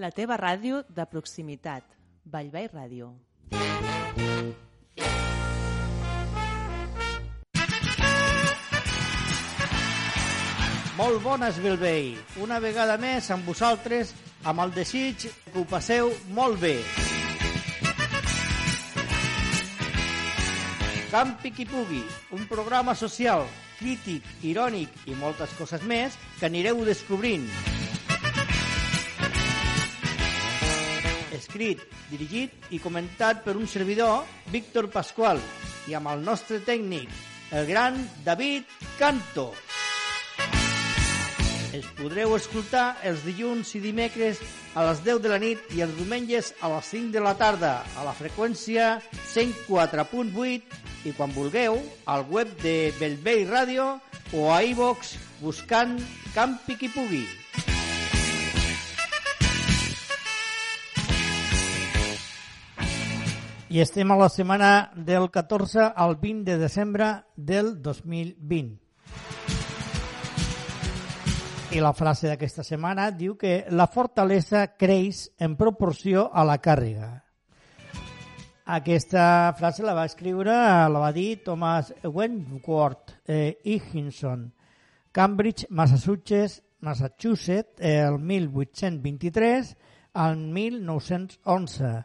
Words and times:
La 0.00 0.08
teva 0.16 0.38
ràdio 0.40 0.78
de 0.96 1.04
proximitat. 1.04 1.84
Vallvei 2.32 2.70
Ràdio. 2.72 3.10
Molt 10.96 11.20
bones, 11.24 11.58
Bilbei. 11.60 12.14
Una 12.40 12.60
vegada 12.64 12.96
més 13.02 13.28
amb 13.34 13.44
vosaltres, 13.44 14.14
amb 14.44 14.64
el 14.64 14.72
desig 14.78 15.26
que 15.28 15.58
ho 15.60 15.66
passeu 15.68 16.08
molt 16.32 16.56
bé. 16.64 16.78
Campi 21.10 21.52
qui 21.52 21.68
pugui, 21.68 22.00
un 22.32 22.48
programa 22.48 22.96
social, 22.96 23.44
crític, 23.82 24.24
irònic 24.54 25.04
i 25.12 25.18
moltes 25.26 25.52
coses 25.60 25.84
més 25.84 26.16
que 26.38 26.48
anireu 26.48 26.86
descobrint. 26.88 27.50
Escrit, 31.50 31.80
dirigit 32.06 32.68
i 32.70 32.78
comentat 32.78 33.40
per 33.42 33.56
un 33.58 33.66
servidor, 33.66 34.22
Víctor 34.54 34.86
Pasqual, 34.94 35.40
i 35.90 35.96
amb 35.98 36.06
el 36.12 36.22
nostre 36.22 36.60
tècnic, 36.62 37.10
el 37.50 37.66
gran 37.66 37.98
David 38.22 38.70
Canto. 39.00 39.48
Es 41.74 41.88
podreu 41.98 42.36
escoltar 42.36 43.00
els 43.02 43.26
dilluns 43.26 43.74
i 43.74 43.82
dimecres 43.82 44.38
a 44.78 44.86
les 44.86 45.02
10 45.02 45.24
de 45.26 45.34
la 45.34 45.40
nit 45.42 45.74
i 45.74 45.82
els 45.82 45.98
diumenges 45.98 46.52
a 46.62 46.70
les 46.76 46.94
5 46.94 47.10
de 47.18 47.26
la 47.26 47.34
tarda 47.34 47.74
a 47.98 48.06
la 48.06 48.14
freqüència 48.14 49.00
104.8 49.34 51.10
i 51.10 51.16
quan 51.18 51.34
vulgueu 51.34 51.82
al 52.06 52.28
web 52.30 52.54
de 52.62 52.94
Belvei 53.02 53.42
Ràdio 53.50 53.96
o 54.38 54.50
a 54.54 54.62
iVox 54.70 55.16
buscant 55.42 55.98
Campi 56.30 56.78
qui 56.78 56.94
pugui. 56.94 57.26
I 63.70 63.78
estem 63.78 64.10
a 64.10 64.16
la 64.18 64.26
setmana 64.26 64.90
del 64.96 65.28
14 65.30 65.92
al 65.94 66.16
20 66.18 66.50
de 66.50 66.58
desembre 66.58 67.22
del 67.36 67.80
2020. 67.80 68.80
I 71.70 71.78
la 71.78 71.92
frase 71.94 72.26
d'aquesta 72.26 72.64
setmana 72.66 73.12
diu 73.14 73.36
que 73.38 73.70
la 73.70 73.86
fortalesa 73.86 74.64
creix 74.74 75.28
en 75.38 75.54
proporció 75.54 76.26
a 76.34 76.42
la 76.42 76.58
càrrega. 76.58 77.12
Aquesta 78.66 79.54
frase 79.54 79.86
la 79.86 79.94
va 79.94 80.10
escriure, 80.10 80.50
la 80.90 81.06
va 81.06 81.14
dir 81.14 81.44
Thomas 81.46 81.94
Wentworth 82.02 83.20
eh, 83.22 83.60
Higginson, 83.62 84.48
Cambridge, 85.14 85.70
Massachusetts, 85.70 86.58
Massachusetts, 86.80 87.78
el 87.78 88.18
1823 88.18 89.76
al 90.14 90.38
1911. 90.38 92.00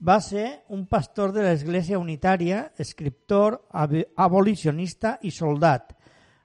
Va 0.00 0.20
ser 0.20 0.64
un 0.74 0.86
pastor 0.86 1.32
de 1.32 1.42
l'Església 1.44 1.98
Unitària, 1.98 2.72
escriptor, 2.78 3.60
abolicionista 3.72 5.18
i 5.22 5.30
soldat, 5.30 5.94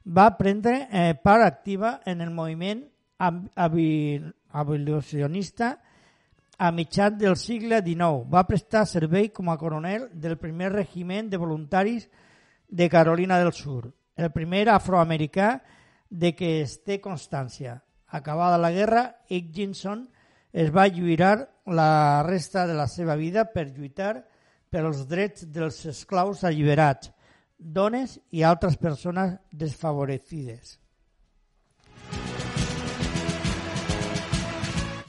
va 0.05 0.37
prendre 0.37 0.87
eh, 0.91 1.15
part 1.21 1.43
activa 1.43 1.99
en 2.05 2.21
el 2.21 2.29
moviment 2.31 2.87
abolicionista 3.19 5.81
a 6.57 6.71
mitjan 6.71 7.17
del 7.17 7.35
segle 7.37 7.81
XIX. 7.85 8.31
Va 8.31 8.47
prestar 8.47 8.85
servei 8.87 9.29
com 9.31 9.49
a 9.49 9.57
coronel 9.57 10.09
del 10.13 10.37
primer 10.37 10.71
regiment 10.73 11.29
de 11.29 11.37
voluntaris 11.37 12.09
de 12.67 12.89
Carolina 12.89 13.39
del 13.39 13.53
Sur, 13.53 13.93
el 14.15 14.31
primer 14.31 14.69
afroamericà 14.69 15.61
de 16.09 16.35
què 16.35 16.61
es 16.63 16.83
té 16.83 17.01
constància. 17.01 17.83
Acabada 18.07 18.57
la 18.57 18.71
guerra, 18.71 19.15
Higginson 19.29 20.09
es 20.51 20.71
va 20.73 20.87
lluirar 20.87 21.49
la 21.75 22.23
resta 22.25 22.65
de 22.67 22.73
la 22.73 22.87
seva 22.87 23.15
vida 23.15 23.45
per 23.53 23.69
lluitar 23.69 24.19
per 24.69 24.83
als 24.85 25.05
drets 25.09 25.47
dels 25.49 25.79
esclaus 25.89 26.43
alliberats, 26.45 27.11
dones 27.57 28.19
i 28.31 28.43
altres 28.43 28.77
persones 28.77 29.35
desfavorecides. 29.51 30.77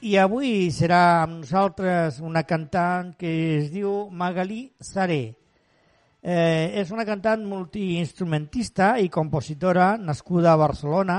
I 0.00 0.14
avui 0.16 0.70
serà 0.72 1.22
amb 1.26 1.42
nosaltres 1.42 2.22
una 2.24 2.46
cantant 2.48 3.12
que 3.20 3.30
es 3.58 3.68
diu 3.68 4.08
Magali 4.08 4.62
Saré. 4.80 5.36
Eh, 6.20 6.72
és 6.80 6.88
una 6.92 7.04
cantant 7.04 7.44
multiinstrumentista 7.44 8.94
i 8.96 9.12
compositora 9.12 9.98
nascuda 10.00 10.54
a 10.54 10.60
Barcelona 10.60 11.18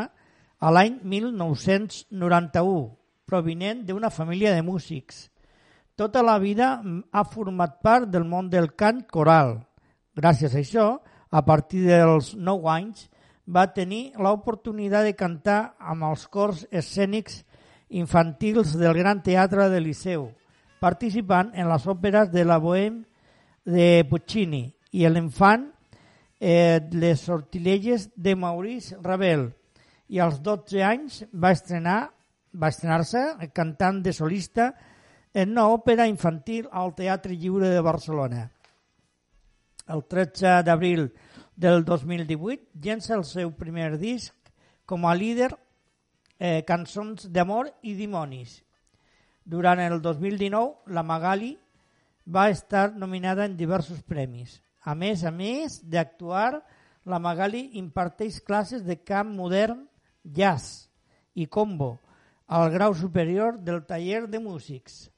a 0.58 0.72
l'any 0.74 0.98
1991, 1.14 2.82
provinent 3.26 3.86
d'una 3.86 4.10
família 4.10 4.56
de 4.58 4.66
músics. 4.66 5.28
Tota 6.02 6.24
la 6.26 6.40
vida 6.42 6.82
ha 7.14 7.22
format 7.30 7.76
part 7.86 8.08
del 8.10 8.24
món 8.26 8.48
del 8.50 8.72
cant 8.74 9.04
coral. 9.06 9.60
Gràcies 10.18 10.56
a 10.56 10.58
això, 10.58 10.86
a 11.30 11.42
partir 11.46 11.84
dels 11.86 12.32
9 12.34 12.70
anys, 12.74 13.04
va 13.46 13.68
tenir 13.70 14.16
l'oportunitat 14.18 15.06
de 15.06 15.14
cantar 15.14 15.76
amb 15.78 16.08
els 16.08 16.24
cors 16.26 16.64
escènics 16.72 17.44
infantils 18.02 18.74
del 18.82 18.98
Gran 18.98 19.22
Teatre 19.22 19.68
de 19.70 19.78
Liceu, 19.86 20.32
participant 20.82 21.52
en 21.54 21.70
les 21.70 21.86
òperes 21.86 22.32
de 22.34 22.48
la 22.50 22.58
Bohème 22.58 23.04
de 23.70 24.02
Puccini 24.10 24.64
i 24.98 25.06
l'Enfant 25.06 25.68
eh, 26.40 26.82
Les 26.98 27.28
sortilelles 27.30 28.10
de 28.16 28.34
Maurice 28.34 28.98
Ravel. 29.06 29.52
I 30.10 30.18
als 30.18 30.42
12 30.42 30.82
anys 30.82 31.22
va 31.30 31.54
estrenar 31.54 32.00
va 32.52 32.68
estrenar-se 32.68 33.52
cantant 33.56 34.02
de 34.04 34.12
solista 34.12 34.74
en 35.34 35.52
una 35.52 35.68
òpera 35.72 36.08
infantil 36.08 36.68
al 36.72 36.96
Teatre 36.96 37.36
Lliure 37.36 37.69
de 37.69 37.81
Barcelona 37.81 38.50
el 39.92 40.06
13 40.06 40.62
d'abril 40.64 41.09
del 41.56 41.84
2018, 41.86 42.80
llença 42.81 43.16
el 43.18 43.25
seu 43.28 43.52
primer 43.58 43.97
disc 44.00 44.34
com 44.86 45.06
a 45.06 45.16
líder 45.16 45.52
eh, 46.40 46.64
Cançons 46.68 47.28
d'amor 47.30 47.70
i 47.84 47.96
dimonis. 47.97 48.62
Durant 49.44 49.81
el 49.84 50.00
2019, 50.02 50.94
la 50.94 51.03
Magali 51.03 51.56
va 52.25 52.50
estar 52.50 52.91
nominada 52.96 53.46
en 53.46 53.58
diversos 53.58 54.02
premis. 54.03 54.59
A 54.81 54.96
més 54.96 55.25
a 55.25 55.31
més 55.31 55.81
d'actuar, 55.84 56.62
la 57.06 57.20
Magali 57.20 57.72
imparteix 57.81 58.40
classes 58.46 58.86
de 58.86 58.97
camp 59.02 59.34
modern, 59.36 59.88
jazz 60.24 60.88
i 61.34 61.47
combo 61.47 61.97
al 62.47 62.70
grau 62.70 62.94
superior 62.94 63.58
del 63.58 63.86
taller 63.88 64.28
de 64.30 64.40
músics. 64.40 65.09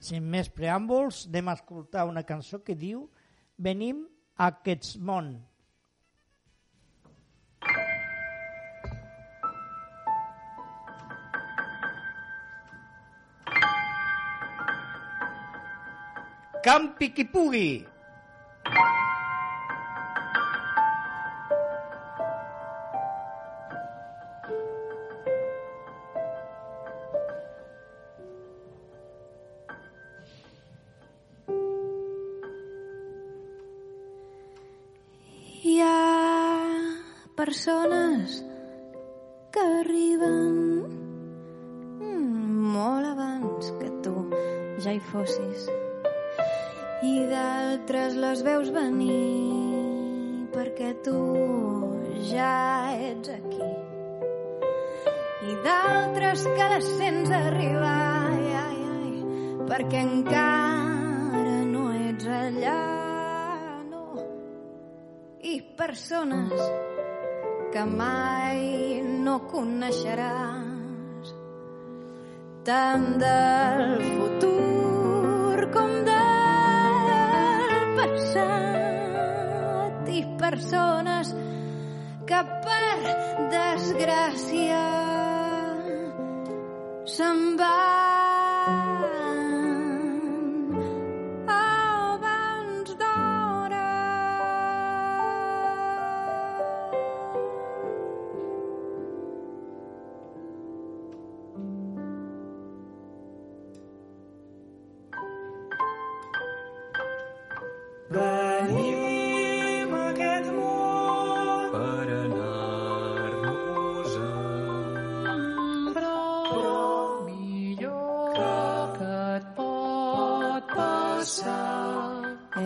Sin 0.00 0.24
més 0.32 0.48
preàmbuls, 0.48 1.26
anem 1.28 1.50
a 1.50 1.54
escoltar 1.58 2.06
una 2.08 2.24
cançó 2.24 2.62
que 2.64 2.74
diu 2.74 3.04
Venim 3.60 4.06
a 4.40 4.48
aquest 4.48 4.96
món. 4.96 5.34
Campi 16.64 17.12
qui 17.16 17.24
pugui! 17.28 17.68
Persones 37.50 38.44
que 39.50 39.58
arriben 39.58 40.84
mm, 41.98 42.68
molt 42.74 43.08
abans 43.08 43.72
que 43.80 43.88
tu 44.04 44.12
ja 44.84 44.92
hi 44.94 45.00
fossis. 45.08 45.64
I 47.02 47.14
d'altres 47.32 48.14
les 48.22 48.44
veus 48.46 48.70
venir 48.70 50.46
perquè 50.54 50.92
tu 51.02 51.16
ja 52.28 52.52
ets 53.08 53.32
aquí. 53.34 53.70
I 55.50 55.56
d'altres 55.64 56.46
que 56.54 56.68
les 56.74 56.92
sents 57.00 57.34
arribar 57.40 57.96
ai, 58.28 58.46
ai, 58.60 58.78
ai, 58.92 59.10
perquè 59.72 60.04
encara 60.04 61.58
no 61.72 61.88
ets 62.12 62.30
allà 62.44 62.78
no. 63.90 64.06
I 65.56 65.58
persones 65.82 66.89
que 67.72 67.84
mai 67.86 69.00
no 69.24 69.36
coneixeràs 69.50 71.28
tant 72.66 73.06
del 73.22 73.84
futur 74.16 75.68
com 75.76 75.94
del 76.08 77.86
passat 78.00 79.40
i 80.18 80.20
persones 80.42 81.32
que 82.32 82.42
per 82.66 82.90
desgràcia 83.54 84.84
se'n 87.16 87.40
van 87.62 87.99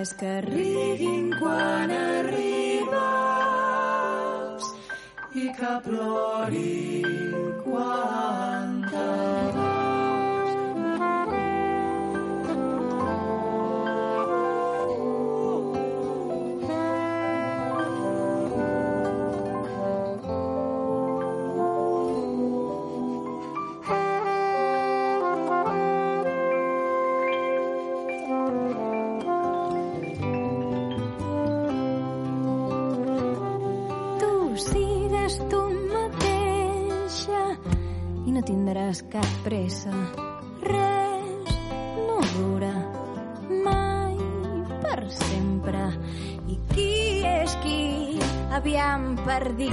és 0.05 0.11
que 0.21 0.33
riguin 0.45 1.31
quan 1.41 1.93
arribes 1.97 2.93
i 5.43 5.45
que 5.56 5.71
plorin 5.87 7.24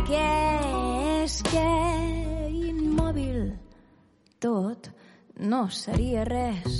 per 0.01 0.07
dir 0.07 0.15
què 0.15 1.23
és 1.23 1.41
què? 1.45 1.71
Immòbil. 2.71 3.51
Tot 4.39 4.89
no 5.37 5.69
seria 5.69 6.23
res. 6.25 6.70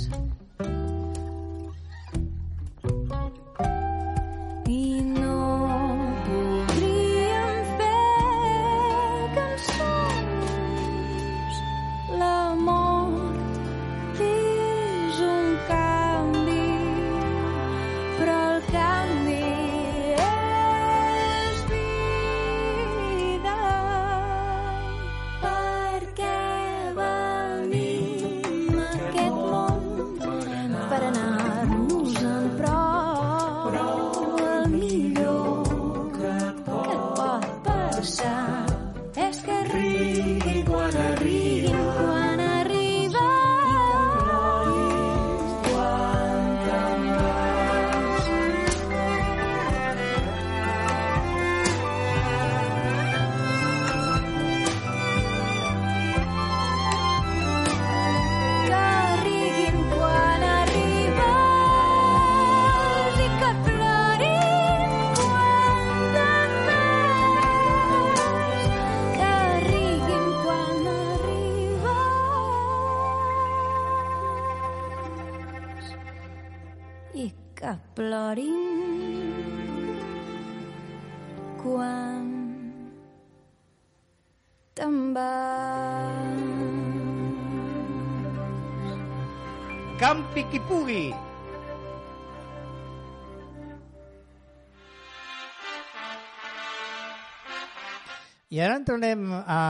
I 98.52 98.58
ara 98.60 98.74
entrarem 98.76 99.30
a, 99.32 99.60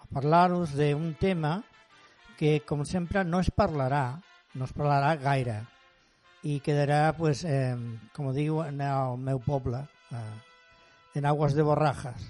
a 0.00 0.06
parlar-vos 0.08 0.70
d'un 0.72 1.10
tema 1.20 1.58
que, 2.38 2.62
com 2.64 2.80
sempre, 2.88 3.26
no 3.28 3.42
es 3.44 3.50
parlarà, 3.52 4.14
no 4.56 4.64
es 4.64 4.72
parlarà 4.72 5.10
gaire 5.20 5.58
i 6.48 6.54
quedarà, 6.64 7.10
pues, 7.18 7.42
eh, 7.44 7.76
com 8.16 8.30
diu 8.32 8.62
en 8.64 8.80
el 8.86 9.20
meu 9.20 9.42
poble, 9.44 9.82
eh, 10.16 10.22
en 11.20 11.28
aguas 11.28 11.52
de 11.52 11.68
borrajas. 11.68 12.24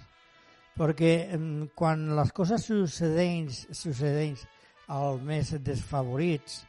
Perquè 0.74 1.12
eh, 1.36 1.40
quan 1.78 2.02
les 2.18 2.34
coses 2.34 2.66
succeïns, 2.66 3.62
succeïns 3.70 4.42
als 4.90 5.22
més 5.22 5.54
desfavorits, 5.62 6.64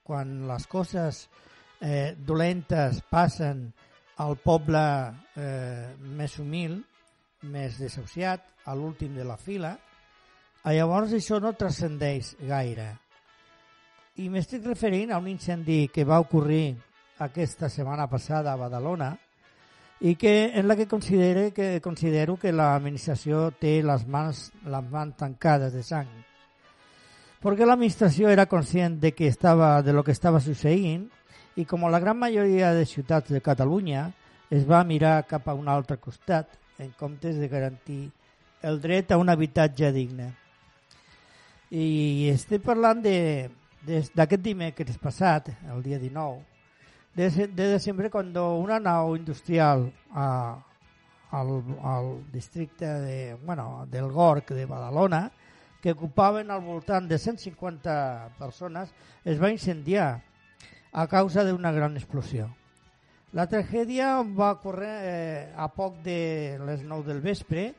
quan 0.00 0.46
les 0.48 0.64
coses 0.64 1.26
eh, 1.84 2.16
dolentes 2.16 3.04
passen 3.12 3.66
al 4.24 4.40
poble 4.40 4.86
eh, 5.36 5.92
més 6.16 6.40
humil, 6.40 6.80
més 7.42 7.78
desahuciat, 7.78 8.44
a 8.64 8.74
l'últim 8.74 9.14
de 9.14 9.24
la 9.24 9.36
fila, 9.36 9.76
eh, 10.64 10.72
llavors 10.74 11.12
això 11.12 11.40
no 11.40 11.52
transcendeix 11.52 12.34
gaire. 12.48 12.88
I 14.16 14.28
m'estic 14.32 14.64
referint 14.64 15.12
a 15.12 15.18
un 15.18 15.28
incendi 15.28 15.88
que 15.92 16.04
va 16.04 16.20
ocorrir 16.20 16.74
aquesta 17.18 17.68
setmana 17.68 18.08
passada 18.08 18.52
a 18.52 18.60
Badalona 18.60 19.14
i 20.00 20.14
que 20.16 20.52
en 20.54 20.68
la 20.68 20.76
que 20.76 20.86
considero 20.86 21.52
que, 21.54 21.80
considero 21.80 22.36
que 22.36 22.52
l'administració 22.52 23.50
té 23.60 23.82
les 23.82 24.06
mans, 24.06 24.50
les 24.64 24.90
mans 24.90 25.16
tancades 25.16 25.72
de 25.72 25.82
sang. 25.82 26.08
Perquè 27.40 27.68
l'administració 27.68 28.28
era 28.28 28.48
conscient 28.48 28.98
de, 29.00 29.12
que 29.12 29.28
estava, 29.28 29.80
de 29.82 29.92
lo 29.92 30.04
que 30.04 30.12
estava 30.12 30.40
succeint 30.40 31.06
i 31.56 31.64
com 31.64 31.86
la 31.88 32.00
gran 32.00 32.18
majoria 32.18 32.72
de 32.76 32.84
ciutats 32.84 33.32
de 33.32 33.40
Catalunya 33.40 34.10
es 34.50 34.66
va 34.68 34.84
mirar 34.84 35.26
cap 35.28 35.48
a 35.48 35.54
un 35.54 35.68
altre 35.68 35.96
costat 35.96 36.48
en 36.78 36.90
comptes 36.98 37.36
de 37.36 37.48
garantir 37.48 38.10
el 38.62 38.80
dret 38.80 39.12
a 39.12 39.18
un 39.18 39.28
habitatge 39.28 39.92
digne. 39.92 40.32
I 41.70 42.28
estic 42.32 42.62
parlant 42.66 43.02
d'aquest 43.02 44.42
dimecres 44.42 44.98
passat, 45.02 45.50
el 45.72 45.82
dia 45.82 45.98
19, 45.98 46.42
de, 47.16 47.30
de 47.48 47.68
desembre, 47.72 48.10
quan 48.12 48.30
una 48.36 48.78
nau 48.78 49.16
industrial 49.16 49.88
a, 50.12 50.28
al, 51.30 51.50
al 51.82 52.10
districte 52.32 52.86
de, 52.86 53.34
bueno, 53.42 53.86
del 53.90 54.10
Gorg 54.12 54.46
de 54.46 54.66
Badalona, 54.66 55.30
que 55.80 55.92
ocupaven 55.92 56.50
al 56.50 56.62
voltant 56.62 57.08
de 57.08 57.18
150 57.18 58.36
persones, 58.38 58.92
es 59.24 59.42
va 59.42 59.50
incendiar 59.50 60.22
a 60.92 61.06
causa 61.06 61.44
d'una 61.44 61.72
gran 61.72 61.96
explosió. 61.96 62.48
La 63.34 63.48
tragèdia 63.50 64.20
va 64.22 64.52
ocórrer 64.54 64.92
eh, 65.02 65.52
a 65.58 65.66
poc 65.74 65.98
de 66.04 66.58
les 66.62 66.84
9 66.86 67.08
del 67.08 67.20
vespre 67.24 67.72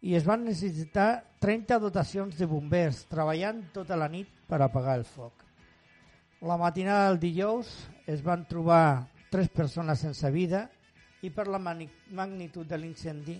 i 0.00 0.14
es 0.16 0.24
van 0.24 0.46
necessitar 0.46 1.24
30 1.42 1.78
dotacions 1.82 2.38
de 2.38 2.48
bombers 2.48 3.02
treballant 3.10 3.60
tota 3.74 3.98
la 4.00 4.08
nit 4.08 4.30
per 4.48 4.62
apagar 4.64 4.96
el 4.96 5.04
foc. 5.04 5.44
La 6.40 6.56
matinada 6.56 7.10
del 7.10 7.20
dijous 7.20 7.68
es 8.06 8.24
van 8.24 8.46
trobar 8.48 9.10
tres 9.28 9.50
persones 9.52 10.00
sense 10.00 10.30
vida 10.32 10.64
i 11.20 11.30
per 11.34 11.48
la 11.50 11.60
magnitud 11.60 12.64
de 12.64 12.78
l'incendi 12.78 13.36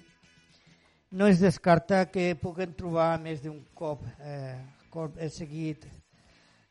no 1.11 1.27
es 1.27 1.41
descarta 1.41 2.11
que 2.11 2.35
puguen 2.37 2.75
trobar 2.77 3.15
més 3.23 3.41
d'un 3.41 3.63
cop, 3.73 4.03
eh, 4.21 4.59
cop 4.93 5.17
seguit 5.33 5.87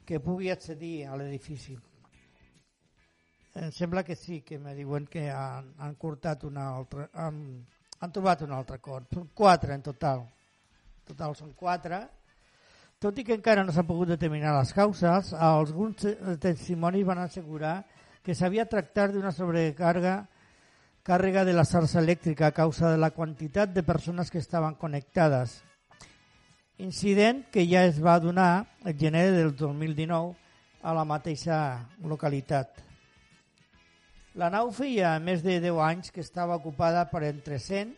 que 0.06 0.20
pugui 0.22 0.52
accedir 0.54 1.08
a 1.08 1.18
l'edifici. 1.18 1.74
Em 3.58 3.72
sembla 3.72 4.04
que 4.04 4.16
sí, 4.16 4.42
que 4.42 4.60
me 4.60 4.76
diuen 4.78 5.08
que 5.10 5.32
han, 5.34 5.72
han 5.82 5.96
cortat 5.98 6.44
una 6.46 6.68
altra... 6.76 7.08
Han, 7.18 7.66
han 7.98 8.12
trobat 8.14 8.44
un 8.46 8.54
altre 8.54 8.78
cop. 8.78 9.08
Són 9.16 9.32
quatre 9.34 9.74
en 9.74 9.82
total. 9.82 10.22
En 11.02 11.08
total 11.10 11.34
són 11.40 11.56
quatre. 11.58 12.04
Tot 13.02 13.18
i 13.18 13.26
que 13.26 13.34
encara 13.34 13.64
no 13.66 13.74
s'ha 13.74 13.86
pogut 13.88 14.12
determinar 14.14 14.54
les 14.60 14.74
causes, 14.78 15.34
alguns 15.34 16.06
testimonis 16.42 17.06
van 17.06 17.24
assegurar 17.24 17.76
que 18.26 18.36
s'havia 18.38 18.66
tractat 18.70 19.14
d'una 19.14 19.34
sobrecarga 19.34 20.16
càrrega 21.06 21.46
de 21.48 21.54
la 21.58 21.66
xarxa 21.66 22.02
elèctrica 22.02 22.50
a 22.50 22.56
causa 22.56 22.92
de 22.92 22.98
la 23.02 23.14
quantitat 23.16 23.74
de 23.74 23.82
persones 23.82 24.30
que 24.30 24.42
estaven 24.44 24.76
connectades. 24.76 25.62
Incident 26.78 27.46
que 27.54 27.66
ja 27.66 27.86
es 27.90 28.02
va 28.04 28.20
donar 28.20 28.68
el 28.86 28.98
gener 28.98 29.32
del 29.32 29.56
2019 29.56 30.36
a 30.84 30.94
la 30.94 31.06
mateixa 31.06 31.88
localitat. 32.04 32.87
La 34.38 34.52
nau 34.54 34.68
feia 34.70 35.16
més 35.18 35.40
de 35.42 35.56
10 35.58 35.80
anys 35.82 36.12
que 36.14 36.22
estava 36.22 36.54
ocupada 36.60 37.08
per 37.10 37.24
entre 37.26 37.58
100 37.58 37.90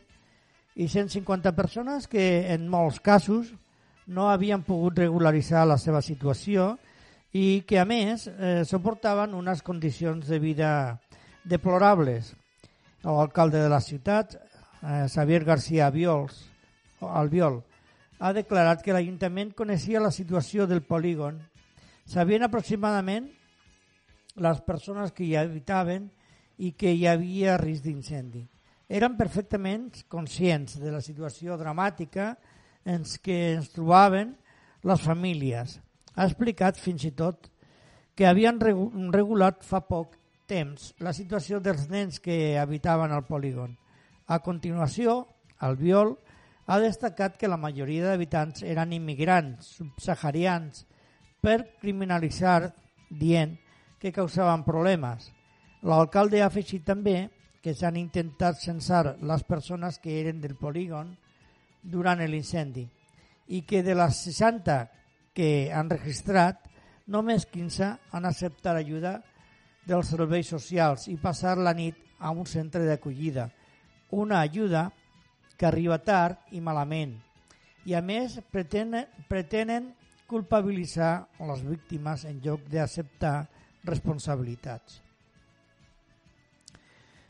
i 0.79 0.85
150 0.87 1.51
persones 1.51 2.05
que 2.07 2.53
en 2.53 2.69
molts 2.71 3.01
casos 3.03 3.49
no 4.07 4.29
havien 4.31 4.61
pogut 4.63 5.01
regularitzar 5.01 5.65
la 5.67 5.75
seva 5.75 5.99
situació 5.99 6.77
i 7.35 7.65
que 7.67 7.75
a 7.81 7.83
més 7.83 8.29
eh, 8.31 8.63
suportaven 8.63 9.35
unes 9.35 9.59
condicions 9.67 10.29
de 10.31 10.39
vida 10.39 10.69
deplorables. 11.43 12.29
L'alcalde 13.03 13.59
de 13.59 13.71
la 13.73 13.81
ciutat, 13.83 14.37
eh, 14.79 15.09
Xavier 15.11 15.43
García 15.43 15.89
Viols, 15.91 16.37
Albiol, 17.03 17.59
ha 18.23 18.31
declarat 18.31 18.79
que 18.79 18.95
l'Ajuntament 18.95 19.51
coneixia 19.59 19.99
la 19.99 20.13
situació 20.15 20.69
del 20.71 20.85
polígon. 20.87 21.43
Sabien 22.07 22.47
aproximadament 22.47 23.27
les 24.39 24.63
persones 24.63 25.11
que 25.11 25.27
hi 25.27 25.35
habitaven 25.35 26.07
i 26.59 26.73
que 26.75 26.91
hi 26.93 27.05
havia 27.07 27.57
risc 27.59 27.85
d'incendi. 27.87 28.43
Eren 28.89 29.15
perfectament 29.17 29.91
conscients 30.11 30.79
de 30.81 30.91
la 30.91 31.01
situació 31.01 31.57
dramàtica 31.59 32.33
en 32.85 33.05
què 33.23 33.37
ens 33.55 33.69
trobaven 33.75 34.33
les 34.83 35.01
famílies. 35.03 35.77
Ha 36.15 36.25
explicat 36.25 36.79
fins 36.79 37.05
i 37.07 37.13
tot 37.15 37.47
que 38.17 38.27
havien 38.27 38.59
regulat 38.59 39.63
fa 39.63 39.79
poc 39.87 40.17
temps 40.49 40.93
la 40.99 41.13
situació 41.13 41.61
dels 41.63 41.85
nens 41.91 42.19
que 42.19 42.57
habitaven 42.59 43.13
al 43.13 43.27
polígon. 43.29 43.77
A 44.27 44.41
continuació, 44.43 45.21
el 45.61 45.77
Viol 45.79 46.15
ha 46.69 46.79
destacat 46.81 47.37
que 47.37 47.49
la 47.49 47.57
majoria 47.57 48.09
d'habitants 48.09 48.65
eren 48.67 48.91
immigrants 48.93 49.71
subsaharians 49.79 50.83
per 51.41 51.63
criminalitzar 51.79 52.73
dient 53.09 53.55
que 53.99 54.11
causaven 54.13 54.65
problemes. 54.67 55.31
L'alcalde 55.87 56.41
ha 56.41 56.49
afegit 56.49 56.83
també 56.83 57.29
que 57.63 57.73
s'han 57.75 57.97
intentat 57.99 58.59
censar 58.59 59.15
les 59.23 59.43
persones 59.47 59.99
que 59.99 60.19
eren 60.19 60.41
del 60.43 60.55
polígon 60.59 61.13
durant 61.83 62.19
l'incendi 62.19 62.85
i 63.55 63.61
que 63.63 63.81
de 63.83 63.95
les 63.95 64.19
60 64.27 64.79
que 65.33 65.71
han 65.71 65.89
registrat, 65.89 66.59
només 67.07 67.47
15 67.47 67.89
han 68.11 68.27
acceptat 68.27 68.81
ajuda 68.81 69.19
dels 69.87 70.11
serveis 70.11 70.51
socials 70.51 71.07
i 71.07 71.17
passar 71.17 71.55
la 71.57 71.73
nit 71.73 71.97
a 72.19 72.31
un 72.31 72.45
centre 72.45 72.83
d'acollida. 72.85 73.47
Una 74.11 74.41
ajuda 74.41 74.89
que 75.57 75.65
arriba 75.65 75.99
tard 76.03 76.51
i 76.51 76.61
malament. 76.61 77.15
I 77.87 77.95
a 77.95 78.03
més 78.03 78.37
pretenen, 78.51 79.07
pretenen 79.31 79.93
culpabilitzar 80.29 81.29
les 81.47 81.63
víctimes 81.65 82.25
en 82.29 82.41
lloc 82.43 82.67
d'acceptar 82.69 83.47
responsabilitats. 83.87 85.08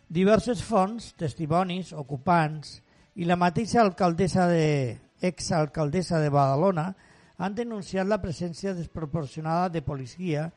Diverses 0.10 0.64
fonts, 0.66 1.12
testimonis, 1.14 1.92
ocupants 1.94 2.80
i 3.22 3.28
la 3.30 3.36
mateixa 3.38 3.84
alcaldessa 3.84 4.48
de, 4.50 4.98
exalcaldessa 5.22 6.18
de 6.18 6.32
Badalona 6.34 6.88
han 7.38 7.54
denunciat 7.54 8.08
la 8.10 8.18
presència 8.18 8.74
desproporcionada 8.74 9.70
de 9.70 9.84
policia 9.86 10.48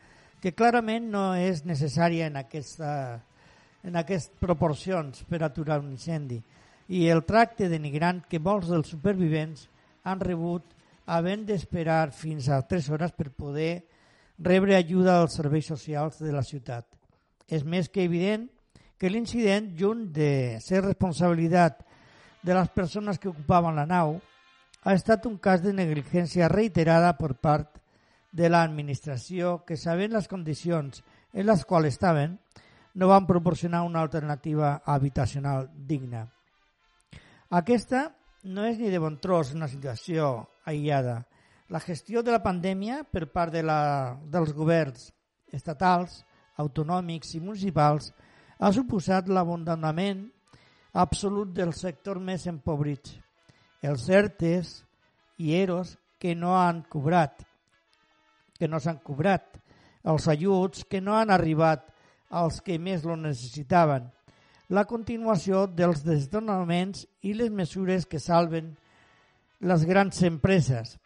que 0.40 0.54
clarament 0.56 1.11
no 1.12 1.35
és 1.37 1.66
necessària 1.68 2.30
en, 2.30 2.38
aquesta, 2.40 3.21
en 3.85 4.00
aquestes 4.00 4.32
proporcions 4.40 5.21
per 5.28 5.42
aturar 5.42 5.82
un 5.82 5.92
incendi 5.92 6.40
i 6.88 7.04
el 7.12 7.21
tracte 7.28 7.68
denigrant 7.68 8.25
que 8.32 8.40
molts 8.40 8.73
dels 8.73 8.88
supervivents 8.94 9.68
han 10.09 10.25
rebut 10.25 10.73
havent 11.04 11.44
d'esperar 11.44 12.09
fins 12.16 12.49
a 12.49 12.62
3 12.64 12.88
hores 12.88 13.12
per 13.12 13.28
poder 13.37 13.82
rebre 14.40 14.80
ajuda 14.80 15.21
dels 15.21 15.37
serveis 15.37 15.68
socials 15.68 16.18
de 16.25 16.32
la 16.32 16.42
ciutat. 16.42 16.87
És 17.52 17.68
més 17.68 17.92
que 17.92 18.09
evident 18.09 18.49
que 18.49 18.62
l'incident, 19.11 19.73
junt 19.78 20.11
de 20.14 20.61
ser 20.62 20.82
responsabilitat 20.85 21.80
de 22.42 22.54
les 22.54 22.68
persones 22.75 23.18
que 23.18 23.30
ocupaven 23.30 23.75
la 23.78 23.87
nau, 23.87 24.18
ha 24.82 24.94
estat 24.94 25.26
un 25.26 25.38
cas 25.38 25.62
de 25.62 25.73
negligència 25.75 26.50
reiterada 26.50 27.14
per 27.18 27.35
part 27.35 27.78
de 28.32 28.49
l'administració 28.49 29.61
que, 29.66 29.76
sabent 29.76 30.14
les 30.16 30.28
condicions 30.28 31.02
en 31.32 31.47
les 31.47 31.64
quals 31.68 31.92
estaven, 31.92 32.38
no 32.94 33.09
van 33.09 33.26
proporcionar 33.26 33.82
una 33.87 34.02
alternativa 34.02 34.82
habitacional 34.85 35.71
digna. 35.75 36.26
Aquesta 37.50 38.09
no 38.42 38.64
és 38.66 38.78
ni 38.80 38.90
de 38.90 38.99
bon 38.99 39.18
tros 39.21 39.52
una 39.54 39.68
situació 39.68 40.49
aïllada. 40.66 41.23
La 41.68 41.80
gestió 41.80 42.23
de 42.23 42.32
la 42.35 42.42
pandèmia 42.42 43.02
per 43.04 43.28
part 43.32 43.52
de 43.52 43.62
la, 43.64 44.18
dels 44.28 44.52
governs 44.52 45.11
estatals, 45.52 46.23
autonòmics 46.61 47.35
i 47.37 47.40
municipals 47.40 48.11
ha 48.62 48.71
suposat 48.71 49.26
l'abandonament 49.26 50.23
absolut 51.02 51.50
del 51.57 51.73
sector 51.75 52.21
més 52.23 52.47
empobrit. 52.47 53.09
Els 53.83 54.07
CERTES 54.07 54.71
i 55.42 55.57
EROS 55.59 55.97
que 56.23 56.37
no 56.38 56.54
han 56.54 56.85
cobrat, 56.87 57.42
que 58.54 58.71
no 58.71 58.78
s'han 58.78 59.00
cobrat, 59.02 59.59
els 60.07 60.28
ajuts 60.31 60.87
que 60.87 61.00
no 61.02 61.16
han 61.19 61.35
arribat 61.35 61.88
als 62.31 62.61
que 62.62 62.78
més 62.78 63.02
lo 63.02 63.19
necessitaven, 63.19 64.07
la 64.71 64.87
continuació 64.87 65.66
dels 65.66 66.04
desdonaments 66.07 67.02
i 67.26 67.35
les 67.35 67.50
mesures 67.50 68.07
que 68.07 68.23
salven 68.23 68.71
les 69.61 69.83
grans 69.85 70.23
empreses 70.25 70.97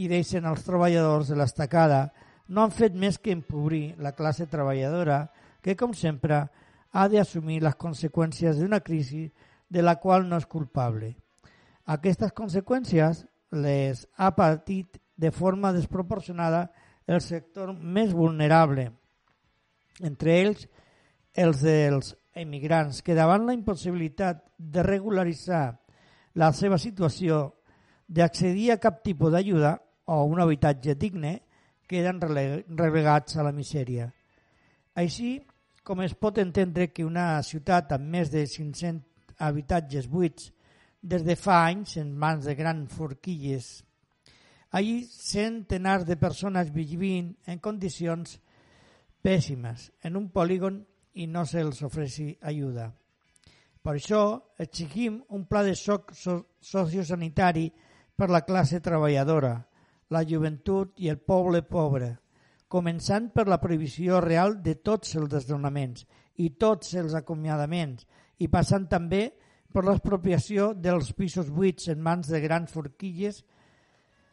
i 0.00 0.08
deixen 0.08 0.48
els 0.48 0.64
treballadors 0.64 1.28
de 1.28 1.36
l'estacada 1.36 2.06
no 2.48 2.64
han 2.64 2.72
fet 2.72 2.96
més 2.96 3.20
que 3.20 3.36
empobrir 3.36 3.94
la 4.00 4.16
classe 4.16 4.48
treballadora 4.48 5.26
que, 5.62 5.76
com 5.76 5.92
sempre, 5.94 6.46
ha 6.96 7.08
d'assumir 7.12 7.60
les 7.60 7.76
conseqüències 7.76 8.56
d'una 8.56 8.80
crisi 8.80 9.26
de 9.68 9.82
la 9.82 9.98
qual 10.00 10.24
no 10.28 10.38
és 10.40 10.46
culpable. 10.48 11.12
Aquestes 11.92 12.32
conseqüències 12.32 13.26
les 13.52 14.06
ha 14.16 14.30
patit 14.34 14.96
de 15.16 15.30
forma 15.30 15.74
desproporcionada 15.76 16.70
el 17.06 17.20
sector 17.20 17.74
més 17.76 18.14
vulnerable, 18.16 18.88
entre 20.02 20.38
ells 20.40 20.64
els 21.36 21.60
dels 21.62 22.14
emigrants 22.36 23.02
que 23.04 23.16
davant 23.16 23.44
la 23.46 23.54
impossibilitat 23.56 24.42
de 24.56 24.84
regularitzar 24.84 25.66
la 26.40 26.50
seva 26.56 26.78
situació, 26.80 27.42
d'accedir 28.08 28.70
a 28.72 28.80
cap 28.80 29.02
tipus 29.04 29.32
d'ajuda 29.34 29.76
o 30.12 30.22
un 30.24 30.40
habitatge 30.40 30.96
digne, 30.96 31.40
queden 31.86 32.20
relegats 32.20 33.36
a 33.36 33.44
la 33.46 33.52
misèria. 33.52 34.08
Així 34.96 35.36
com 35.86 36.00
es 36.02 36.16
pot 36.18 36.40
entendre 36.42 36.88
que 36.90 37.04
una 37.06 37.38
ciutat 37.46 37.92
amb 37.94 38.08
més 38.10 38.32
de 38.32 38.42
500 38.50 39.38
habitatges 39.46 40.08
buits 40.10 40.48
des 40.98 41.22
de 41.22 41.36
fa 41.38 41.60
anys 41.68 41.94
en 42.00 42.10
mans 42.10 42.48
de 42.48 42.56
grans 42.58 42.90
forquilles, 42.90 43.68
allí 44.74 45.04
centenars 45.06 46.08
de 46.08 46.16
persones 46.18 46.72
vivint 46.74 47.30
en 47.46 47.62
condicions 47.62 48.34
pèssimes 49.22 49.86
en 50.02 50.18
un 50.18 50.26
polígon 50.34 50.82
i 51.14 51.28
no 51.30 51.46
se'ls 51.46 51.84
ofereixi 51.86 52.32
ajuda. 52.42 52.90
Per 53.78 53.94
això 53.94 54.22
exigim 54.58 55.22
un 55.38 55.46
pla 55.46 55.62
de 55.62 55.78
soc 55.78 56.10
sociosanitari 56.18 57.68
per 58.18 58.26
la 58.34 58.42
classe 58.42 58.82
treballadora, 58.82 59.54
la 60.10 60.26
joventut 60.26 60.98
i 60.98 61.14
el 61.14 61.22
poble 61.22 61.62
pobre, 61.62 62.16
començant 62.68 63.30
per 63.34 63.46
la 63.48 63.60
prohibició 63.62 64.20
real 64.20 64.58
de 64.62 64.76
tots 64.82 65.14
els 65.16 65.30
desnonaments 65.30 66.06
i 66.42 66.50
tots 66.58 66.94
els 66.98 67.14
acomiadaments 67.14 68.06
i 68.42 68.48
passant 68.52 68.88
també 68.90 69.30
per 69.72 69.84
l'expropiació 69.84 70.72
dels 70.74 71.12
pisos 71.12 71.50
buits 71.52 71.88
en 71.92 72.00
mans 72.02 72.28
de 72.32 72.40
grans 72.40 72.72
forquilles, 72.72 73.42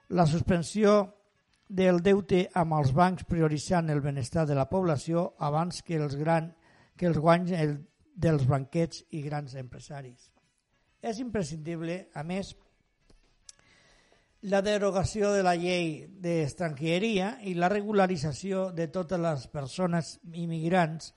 la 0.10 0.26
suspensió 0.26 0.96
del 1.68 2.02
deute 2.06 2.46
amb 2.60 2.76
els 2.78 2.94
bancs 2.94 3.26
prioritzant 3.28 3.90
el 3.90 4.02
benestar 4.02 4.46
de 4.48 4.56
la 4.56 4.70
població 4.70 5.34
abans 5.40 5.82
que 5.82 5.98
els 5.98 6.16
grans 6.20 6.54
que 6.96 7.08
els 7.10 7.18
guanys 7.18 7.52
el, 7.58 7.78
dels 8.14 8.46
banquets 8.46 9.04
i 9.18 9.24
grans 9.26 9.56
empresaris. 9.58 10.30
És 11.02 11.20
imprescindible, 11.20 12.08
a 12.14 12.24
més, 12.24 12.54
la 14.44 14.60
derogació 14.62 15.32
de 15.32 15.44
la 15.44 15.56
llei 15.56 16.04
d'estrangeria 16.20 17.38
i 17.48 17.54
la 17.56 17.70
regularització 17.72 18.72
de 18.76 18.90
totes 18.92 19.22
les 19.24 19.46
persones 19.48 20.18
immigrants, 20.36 21.14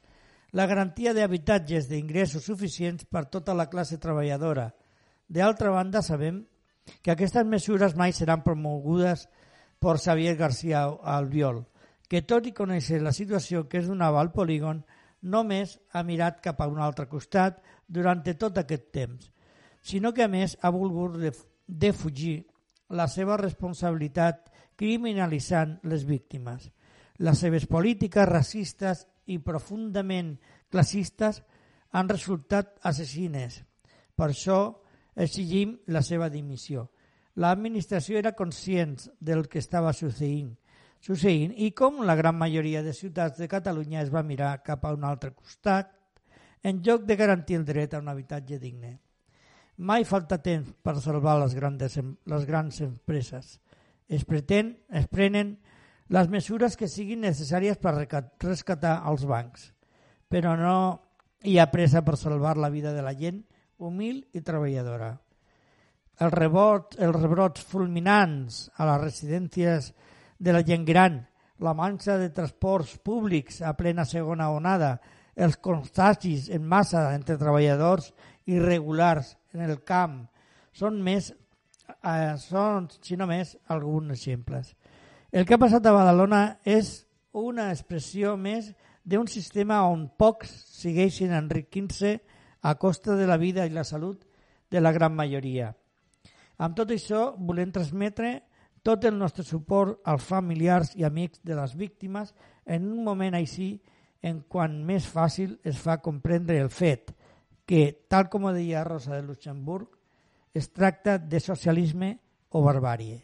la 0.54 0.68
garantia 0.70 1.12
d'habitatges 1.14 1.88
d'ingressos 1.90 2.46
suficients 2.46 3.04
per 3.10 3.24
tota 3.26 3.54
la 3.54 3.66
classe 3.66 3.98
treballadora. 3.98 4.70
D'altra 5.26 5.74
banda, 5.74 6.04
sabem 6.06 6.44
que 7.02 7.10
aquestes 7.10 7.44
mesures 7.44 7.98
mai 7.98 8.14
seran 8.14 8.46
promogudes 8.46 9.26
per 9.82 9.98
Xavier 9.98 10.36
García 10.38 10.86
Albiol, 10.86 11.64
que 12.06 12.22
tot 12.22 12.46
i 12.46 12.54
conèixer 12.54 13.02
la 13.02 13.12
situació 13.12 13.66
que 13.66 13.82
és 13.82 13.90
donava 13.90 14.22
al 14.22 14.30
polígon, 14.30 14.84
només 15.20 15.80
ha 15.90 16.06
mirat 16.06 16.38
cap 16.44 16.62
a 16.62 16.70
un 16.70 16.78
altre 16.78 17.10
costat 17.10 17.58
durant 17.88 18.22
tot 18.38 18.62
aquest 18.62 18.92
temps, 18.94 19.32
sinó 19.82 20.14
que 20.14 20.22
a 20.22 20.30
més 20.30 20.54
ha 20.62 20.70
volgut 20.70 21.18
defugir 21.66 22.44
la 22.90 23.06
seva 23.10 23.36
responsabilitat 23.40 24.50
criminalitzant 24.76 25.78
les 25.90 26.04
víctimes. 26.04 26.70
Les 27.18 27.38
seves 27.38 27.66
polítiques 27.66 28.28
racistes 28.28 29.06
i 29.26 29.38
profundament 29.42 30.36
classistes 30.70 31.40
han 31.96 32.10
resultat 32.12 32.76
assassines. 32.84 33.62
Per 34.16 34.28
això 34.30 34.60
exigim 35.16 35.78
la 35.88 36.02
seva 36.04 36.28
dimissió. 36.28 36.86
L'administració 37.36 38.18
era 38.18 38.32
conscient 38.36 38.96
del 39.20 39.46
que 39.48 39.60
estava 39.60 39.92
succeint, 39.92 40.54
succeint 41.00 41.52
i 41.56 41.72
com 41.76 42.00
la 42.04 42.16
gran 42.16 42.36
majoria 42.38 42.82
de 42.82 42.94
ciutats 42.96 43.40
de 43.40 43.48
Catalunya 43.48 44.00
es 44.02 44.12
va 44.12 44.24
mirar 44.24 44.62
cap 44.64 44.84
a 44.84 44.94
un 44.96 45.04
altre 45.04 45.32
costat 45.34 45.92
en 46.62 46.80
lloc 46.82 47.04
de 47.04 47.16
garantir 47.16 47.60
el 47.60 47.64
dret 47.64 47.94
a 47.94 48.00
un 48.00 48.08
habitatge 48.08 48.58
digne. 48.58 48.96
Mai 49.76 50.06
falta 50.08 50.38
temps 50.40 50.70
per 50.82 50.96
salvar 51.04 51.36
les, 51.42 51.54
grandes, 51.54 51.98
les 52.00 52.44
grans 52.48 52.80
empreses. 52.80 53.58
Es, 54.08 54.24
pretén, 54.24 54.72
es 54.88 55.04
prenen 55.12 55.58
les 56.08 56.30
mesures 56.32 56.78
que 56.78 56.88
siguin 56.88 57.26
necessàries 57.26 57.76
per 57.82 57.92
rescatar 57.98 58.94
els 59.10 59.26
bancs, 59.28 59.72
però 60.30 60.54
no 60.56 60.76
hi 61.44 61.58
ha 61.58 61.68
pressa 61.68 62.02
per 62.06 62.16
salvar 62.16 62.56
la 62.56 62.70
vida 62.70 62.94
de 62.94 63.02
la 63.04 63.12
gent 63.18 63.42
humil 63.76 64.22
i 64.32 64.40
treballadora. 64.40 65.10
El 66.24 66.32
rebot, 66.32 66.96
els 66.96 67.18
rebrots 67.18 67.66
fulminants 67.68 68.70
a 68.80 68.86
les 68.88 69.02
residències 69.02 69.90
de 70.38 70.54
la 70.54 70.62
gent 70.64 70.86
gran, 70.88 71.20
la 71.60 71.74
manxa 71.76 72.16
de 72.16 72.30
transports 72.32 72.96
públics 73.04 73.60
a 73.60 73.74
plena 73.76 74.06
segona 74.08 74.48
onada, 74.54 74.96
els 75.36 75.58
constagis 75.60 76.48
en 76.48 76.64
massa 76.64 77.10
entre 77.12 77.36
treballadors 77.36 78.12
irregulars 78.48 79.34
en 79.56 79.64
el 79.64 79.82
camp, 79.84 80.20
són 80.76 81.00
més 81.02 81.32
eh, 82.02 82.34
són, 82.38 82.88
si 83.02 83.16
no 83.16 83.26
més, 83.28 83.56
alguns 83.72 84.12
exemples. 84.16 84.74
El 85.32 85.46
que 85.46 85.56
ha 85.56 85.60
passat 85.60 85.86
a 85.86 85.94
Badalona 85.94 86.58
és 86.64 87.06
una 87.36 87.70
expressió 87.72 88.36
més 88.40 88.72
d'un 89.04 89.28
sistema 89.30 89.82
on 89.86 90.06
pocs 90.18 90.50
segueixen 90.80 91.34
enriquint-se 91.36 92.16
a 92.62 92.74
costa 92.80 93.16
de 93.16 93.26
la 93.28 93.36
vida 93.38 93.66
i 93.66 93.74
la 93.74 93.84
salut 93.84 94.24
de 94.70 94.80
la 94.80 94.92
gran 94.92 95.14
majoria. 95.14 95.72
Amb 96.58 96.76
tot 96.76 96.90
això, 96.90 97.34
volem 97.38 97.70
transmetre 97.72 98.40
tot 98.86 99.04
el 99.04 99.18
nostre 99.18 99.44
suport 99.44 100.00
als 100.06 100.24
familiars 100.24 100.94
i 100.96 101.04
amics 101.04 101.42
de 101.44 101.54
les 101.58 101.74
víctimes 101.76 102.32
en 102.64 102.86
un 102.88 103.04
moment 103.04 103.34
així 103.34 103.76
en 104.22 104.40
quan 104.48 104.78
més 104.86 105.06
fàcil 105.06 105.58
es 105.66 105.78
fa 105.78 105.98
comprendre 106.02 106.58
el 106.62 106.70
fet 106.70 107.12
que, 107.66 108.06
tal 108.08 108.30
com 108.30 108.46
deia 108.54 108.84
Rosa 108.86 109.16
de 109.16 109.22
Luxemburg, 109.26 109.90
es 110.54 110.70
tracta 110.72 111.18
de 111.18 111.40
socialisme 111.42 112.14
o 112.54 112.62
barbàrie. 112.64 113.18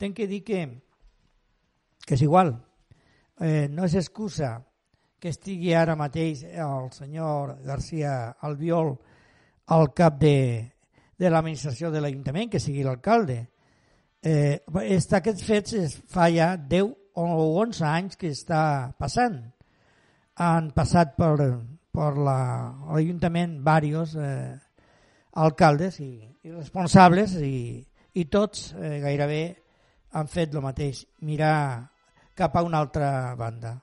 Tenc 0.00 0.16
que 0.16 0.26
dir 0.26 0.42
que, 0.44 0.62
que 2.02 2.16
és 2.16 2.22
igual, 2.24 2.56
eh, 3.40 3.68
no 3.70 3.84
és 3.84 3.94
excusa 3.94 4.56
que 5.20 5.30
estigui 5.32 5.72
ara 5.74 5.96
mateix 5.96 6.42
el 6.44 6.90
senyor 6.92 7.58
García 7.64 8.36
Albiol 8.40 8.96
al 9.72 9.92
cap 9.94 10.18
de, 10.20 10.36
de 11.16 11.30
l'administració 11.30 11.90
de 11.90 12.02
l'Ajuntament, 12.02 12.50
que 12.50 12.60
sigui 12.60 12.84
l'alcalde. 12.84 13.38
Eh, 14.22 14.60
aquests 14.66 15.44
fets 15.46 15.76
es 15.78 15.96
fa 16.10 16.28
ja 16.32 16.54
10 16.56 16.92
o 17.16 17.26
11 17.62 17.84
anys 17.88 18.16
que 18.20 18.32
està 18.34 18.92
passant. 18.98 19.38
Han 20.36 20.72
passat 20.76 21.14
per, 21.16 21.32
per 21.96 22.12
l'Ajuntament 22.20 23.56
diversos 23.64 24.16
eh, 24.20 24.52
alcaldes 25.40 25.96
i, 26.04 26.12
i 26.44 26.52
responsables 26.52 27.38
i, 27.40 27.80
i 28.16 28.24
tots 28.32 28.74
eh, 28.76 28.98
gairebé 29.00 29.44
han 30.16 30.28
fet 30.32 30.54
el 30.54 30.62
mateix, 30.64 31.02
mirar 31.24 31.88
cap 32.36 32.56
a 32.56 32.62
una 32.64 32.80
altra 32.84 33.34
banda. 33.36 33.74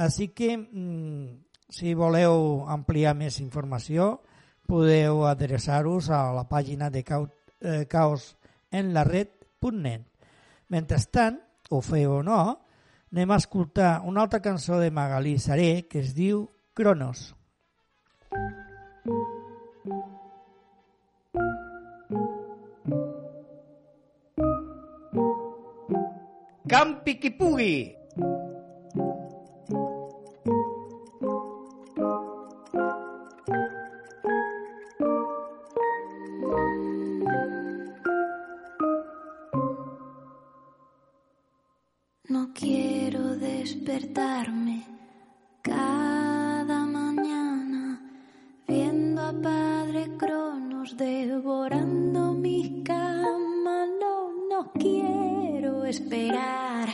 Així 0.00 0.30
que, 0.36 0.56
mm, 0.56 1.26
si 1.68 1.94
voleu 1.94 2.64
ampliar 2.68 3.14
més 3.16 3.40
informació, 3.40 4.20
podeu 4.68 5.24
adreçar-vos 5.26 6.10
a 6.14 6.32
la 6.32 6.44
pàgina 6.48 6.90
de 6.90 7.04
eh, 7.04 7.86
caosenlared.net. 7.90 10.06
Mentrestant, 10.70 11.40
ho 11.70 11.80
feu 11.82 12.20
o 12.20 12.22
no, 12.22 12.60
anem 13.12 13.30
a 13.30 13.40
escoltar 13.42 14.02
una 14.06 14.22
altra 14.22 14.40
cançó 14.40 14.78
de 14.78 14.90
Magalí 14.90 15.38
Saré 15.38 15.86
que 15.90 16.00
es 16.00 16.14
diu 16.14 16.48
Cronos. 16.80 17.34
Campi 26.66 27.18
qui 27.18 27.32
pugui! 27.32 27.94
No 42.28 42.52
quiero 42.54 43.36
despertarme 43.36 44.59
Devorando 50.96 52.32
mi 52.32 52.82
cama. 52.82 53.86
No, 54.00 54.32
no 54.48 54.72
quiero 54.72 55.84
esperar 55.84 56.88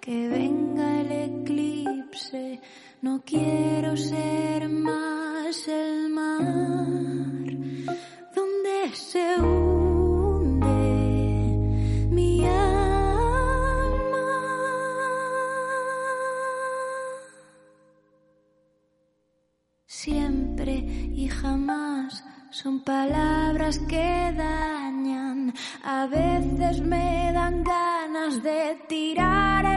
que 0.00 0.28
venga 0.28 1.00
el 1.00 1.12
eclipse. 1.12 2.60
No 3.02 3.22
quiero 3.24 3.96
ser 3.96 4.68
más 4.68 5.68
el 5.68 6.10
mar 6.10 7.46
donde 8.34 8.94
se 8.94 9.36
son 22.62 22.80
palabras 22.80 23.78
que 23.88 24.32
dañan. 24.36 25.54
A 25.82 26.06
veces 26.06 26.80
me 26.82 27.30
dan 27.32 27.64
ganas 27.64 28.42
de 28.42 28.76
tirar 28.86 29.69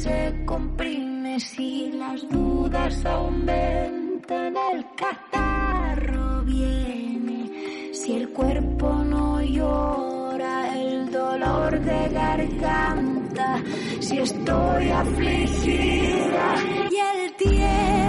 se 0.00 0.42
comprime 0.44 1.40
si 1.40 1.90
las 1.92 2.28
dudas 2.28 3.04
aumentan. 3.04 4.54
El 4.72 4.84
catarro 4.94 6.42
viene 6.44 7.92
si 7.92 8.16
el 8.16 8.28
cuerpo 8.30 8.92
no 9.04 9.42
llora. 9.42 10.76
El 10.76 11.10
dolor 11.10 11.80
de 11.80 12.08
garganta 12.08 13.62
si 14.00 14.18
estoy 14.18 14.90
afligida. 14.90 16.54
Y 16.90 16.96
el 16.96 17.32
tiempo 17.34 18.05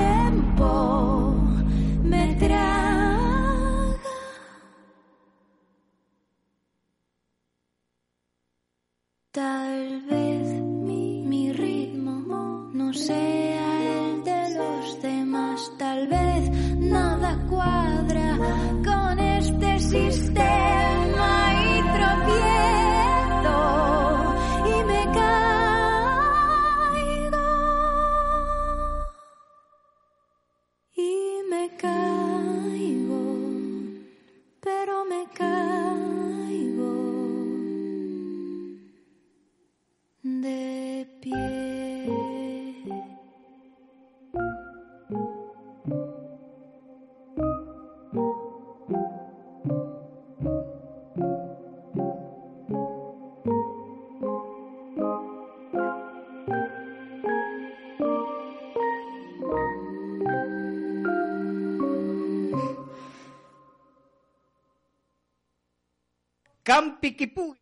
campi 66.78 67.16
qui 67.16 67.26
pugui. 67.26 67.58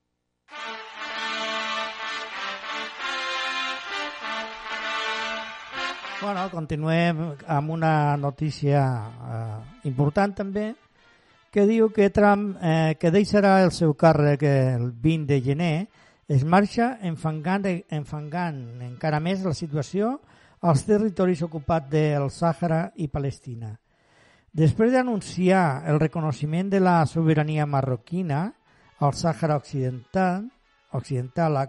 Bueno, 6.20 6.50
continuem 6.52 7.22
amb 7.48 7.72
una 7.72 8.18
notícia 8.18 8.82
eh, 8.84 9.88
important 9.88 10.34
també, 10.36 10.66
que 11.48 11.64
diu 11.70 11.94
que 11.96 12.10
Trump, 12.12 12.58
eh, 12.60 12.98
que 13.00 13.14
deixarà 13.14 13.62
el 13.64 13.72
seu 13.72 13.94
càrrec 13.96 14.44
el 14.50 14.92
20 14.92 15.32
de 15.32 15.40
gener, 15.48 15.88
es 16.28 16.44
marxa 16.44 16.98
enfangant, 17.08 17.70
enfangant 17.96 18.60
encara 18.84 19.24
més 19.24 19.48
la 19.48 19.56
situació 19.56 20.18
als 20.60 20.84
territoris 20.90 21.46
ocupats 21.46 21.88
del 21.94 22.28
Sàhara 22.34 22.90
i 23.00 23.08
Palestina. 23.08 23.78
Després 24.52 24.92
d'anunciar 24.92 25.86
el 25.88 26.04
reconeixement 26.04 26.76
de 26.76 26.84
la 26.84 27.00
sobirania 27.08 27.64
marroquina 27.70 28.50
al 29.00 29.14
Sàhara 29.14 29.58
Occidental, 29.60 30.46
occidental 30.92 31.58
a, 31.58 31.66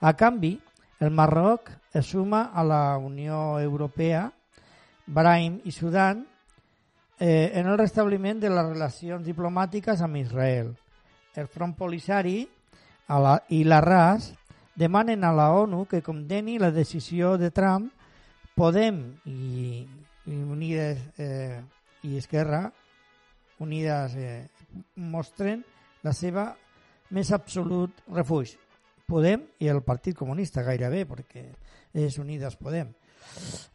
a 0.00 0.12
canvi, 0.16 0.56
el 1.00 1.10
Marroc 1.10 1.70
es 1.92 2.06
suma 2.06 2.50
a 2.54 2.64
la 2.64 2.96
Unió 2.98 3.60
Europea, 3.60 4.30
Bahrain 5.06 5.60
i 5.64 5.72
Sudan 5.72 6.26
eh, 7.20 7.52
en 7.54 7.66
el 7.66 7.78
restabliment 7.78 8.40
de 8.40 8.50
les 8.50 8.66
relacions 8.72 9.24
diplomàtiques 9.24 10.02
amb 10.02 10.18
Israel. 10.18 10.72
El 11.36 11.46
Front 11.52 11.76
Polisari 11.78 12.40
a 13.08 13.20
la, 13.20 13.36
i 13.52 13.62
la 13.64 13.80
RAS 13.84 14.32
demanen 14.74 15.24
a 15.24 15.32
la 15.32 15.52
ONU 15.54 15.84
que 15.86 16.02
condeni 16.02 16.58
la 16.58 16.72
decisió 16.72 17.36
de 17.38 17.50
Trump 17.50 17.92
Podem 18.56 18.98
i, 19.28 19.84
i 20.26 20.34
Unides 20.34 21.02
eh, 21.20 21.60
i 22.08 22.16
Esquerra 22.16 22.70
Unides 23.60 24.16
eh, 24.16 24.48
mostren 24.96 25.62
la 26.06 26.14
seva 26.14 26.46
més 27.16 27.32
absolut 27.34 28.04
refugi. 28.14 28.56
Podem 29.06 29.44
i 29.62 29.68
el 29.70 29.82
Partit 29.86 30.16
Comunista 30.18 30.64
gairebé, 30.66 31.04
perquè 31.06 31.44
és 31.94 32.18
Unides 32.22 32.56
Podem. 32.58 32.88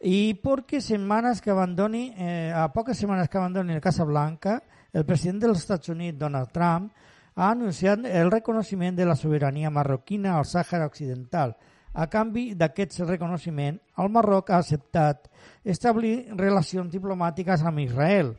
I 0.08 0.34
perquè 0.40 0.80
setmanes 0.84 1.42
que 1.44 1.52
abandoni, 1.52 2.10
eh, 2.16 2.52
a 2.56 2.68
poques 2.74 2.98
setmanes 2.98 3.30
que 3.30 3.40
abandoni 3.40 3.76
el 3.76 3.84
Casa 3.84 4.08
Blanca, 4.08 4.62
el 4.94 5.06
president 5.06 5.40
dels 5.46 5.64
Estats 5.64 5.92
Units, 5.92 6.20
Donald 6.20 6.52
Trump, 6.52 6.92
ha 7.36 7.52
anunciat 7.52 8.04
el 8.06 8.32
reconeixement 8.32 8.96
de 8.96 9.06
la 9.08 9.16
sobirania 9.16 9.72
marroquina 9.72 10.36
al 10.38 10.46
Sàhara 10.46 10.88
Occidental, 10.88 11.56
a 11.94 12.08
canvi 12.08 12.54
d'aquest 12.56 13.02
reconeixement, 13.04 13.80
el 14.00 14.12
Marroc 14.12 14.52
ha 14.52 14.62
acceptat 14.62 15.28
establir 15.64 16.32
relacions 16.40 16.92
diplomàtiques 16.94 17.64
amb 17.68 17.84
Israel. 17.84 18.32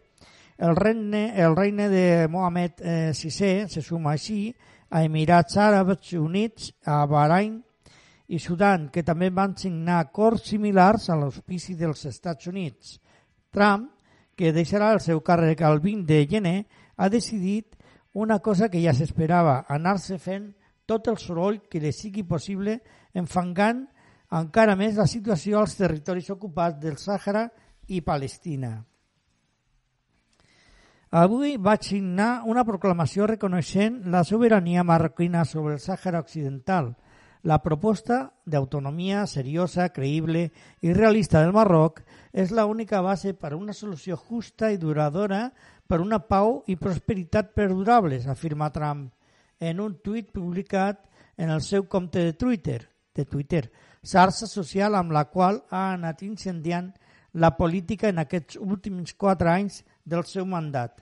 El 0.58 0.76
regne, 0.76 1.32
el 1.40 1.56
regne 1.56 1.88
de 1.88 2.28
Mohamed 2.28 2.80
eh, 2.80 3.12
VI 3.16 3.68
se 3.72 3.82
suma 3.82 4.12
així 4.12 4.52
a 4.92 5.02
Emirats 5.04 5.56
Àrabs 5.56 6.12
Units, 6.18 6.72
a 6.84 7.04
Bahrain 7.08 7.56
i 8.28 8.38
Sudan, 8.38 8.90
que 8.92 9.02
també 9.02 9.30
van 9.30 9.56
signar 9.56 9.98
acords 10.00 10.50
similars 10.52 11.08
a 11.08 11.16
l'auspici 11.16 11.74
dels 11.76 12.04
Estats 12.06 12.46
Units. 12.52 12.98
Trump, 13.50 13.88
que 14.36 14.52
deixarà 14.52 14.92
el 14.92 15.00
seu 15.00 15.20
càrrec 15.24 15.62
al 15.64 15.80
20 15.80 16.06
de 16.08 16.26
gener, 16.28 16.58
ha 16.96 17.08
decidit 17.08 17.76
una 18.12 18.38
cosa 18.40 18.68
que 18.68 18.80
ja 18.82 18.92
s'esperava, 18.92 19.64
anar-se 19.68 20.18
fent 20.20 20.50
tot 20.86 21.08
el 21.08 21.16
soroll 21.16 21.62
que 21.70 21.80
li 21.80 21.92
sigui 21.96 22.24
possible 22.28 22.78
enfangant 23.16 23.86
encara 24.32 24.76
més 24.76 24.96
la 24.96 25.08
situació 25.08 25.60
als 25.60 25.76
territoris 25.76 26.30
ocupats 26.32 26.80
del 26.80 26.96
Sàhara 27.00 27.48
i 27.88 28.00
Palestina. 28.04 28.78
Avui 31.12 31.59
vaig 31.61 31.83
signar 31.85 32.40
una 32.48 32.62
proclamació 32.64 33.27
reconeixent 33.29 33.98
la 34.09 34.22
sobirania 34.25 34.81
marroquina 34.81 35.42
sobre 35.44 35.75
el 35.75 35.81
Sàhara 35.85 36.22
Occidental. 36.25 36.94
La 37.44 37.59
proposta 37.61 38.31
d'autonomia 38.48 39.27
seriosa, 39.29 39.90
creïble 39.92 40.46
i 40.81 40.94
realista 40.96 41.42
del 41.42 41.53
Marroc 41.53 42.01
és 42.33 42.48
la 42.57 42.64
única 42.64 43.03
base 43.05 43.35
per 43.37 43.53
a 43.53 43.59
una 43.59 43.77
solució 43.77 44.16
justa 44.16 44.72
i 44.72 44.81
duradora 44.81 45.42
per 45.87 46.01
una 46.01 46.22
pau 46.25 46.62
i 46.64 46.79
prosperitat 46.81 47.53
perdurables, 47.53 48.25
afirma 48.25 48.72
Trump 48.72 49.11
en 49.61 49.85
un 49.85 50.01
tuit 50.01 50.33
publicat 50.33 51.05
en 51.37 51.53
el 51.53 51.61
seu 51.61 51.85
compte 51.85 52.25
de 52.25 52.33
Twitter 52.33 52.88
de 53.12 53.27
Twitter, 53.27 53.66
xarxa 54.01 54.48
social 54.48 54.96
amb 54.96 55.12
la 55.12 55.27
qual 55.29 55.61
ha 55.68 55.90
anat 55.92 56.25
incendiant 56.25 56.94
la 57.35 57.53
política 57.59 58.09
en 58.09 58.25
aquests 58.25 58.57
últims 58.57 59.12
quatre 59.12 59.53
anys 59.53 59.83
del 60.04 60.24
seu 60.24 60.46
mandat. 60.46 61.00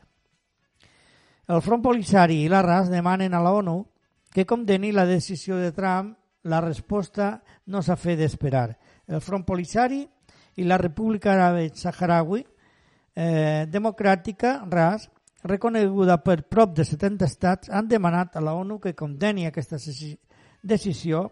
El 1.51 1.63
Front 1.63 1.83
Polisari 1.83 2.45
i 2.45 2.49
la 2.49 2.63
RAS 2.63 2.91
demanen 2.93 3.35
a 3.35 3.43
la 3.43 3.53
ONU 3.53 3.81
que 4.31 4.47
condeni 4.47 4.93
la 4.93 5.07
decisió 5.07 5.57
de 5.57 5.73
Trump. 5.73 6.15
La 6.45 6.61
resposta 6.61 7.43
no 7.67 7.83
s'ha 7.83 7.97
fet 8.01 8.21
d'esperar. 8.21 8.71
El 9.09 9.21
Front 9.21 9.45
Polisari 9.45 10.05
i 10.57 10.65
la 10.65 10.79
República 10.79 11.35
Àrabe 11.35 11.67
Saharaui 11.75 12.45
eh, 13.15 13.67
Democràtica, 13.69 14.61
RAS, 14.71 15.09
reconeguda 15.43 16.19
per 16.23 16.43
prop 16.49 16.77
de 16.77 16.85
70 16.85 17.25
estats, 17.25 17.71
han 17.71 17.89
demanat 17.89 18.37
a 18.37 18.45
la 18.45 18.55
ONU 18.55 18.79
que 18.81 18.95
condeni 18.95 19.47
aquesta 19.47 19.79
decisió 20.63 21.31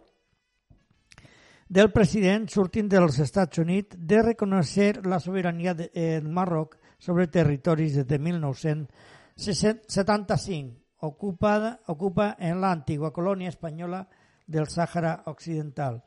del 1.69 1.93
president 1.93 2.49
sortint 2.49 2.89
dels 2.89 3.19
Estats 3.21 3.61
Units 3.61 3.97
de 3.99 4.23
reconèixer 4.25 5.05
la 5.05 5.21
sobirania 5.21 5.75
del 5.75 5.91
de, 5.93 6.21
Marroc 6.25 6.78
sobre 6.99 7.29
territoris 7.29 7.95
des 7.95 8.07
de 8.07 8.19
1975, 8.19 10.75
ocupada, 11.01 11.81
ocupa 11.87 12.37
en 12.39 12.61
l'antigua 12.61 13.13
colònia 13.15 13.49
espanyola 13.49 14.09
del 14.47 14.67
Sàhara 14.67 15.23
Occidental. 15.27 16.03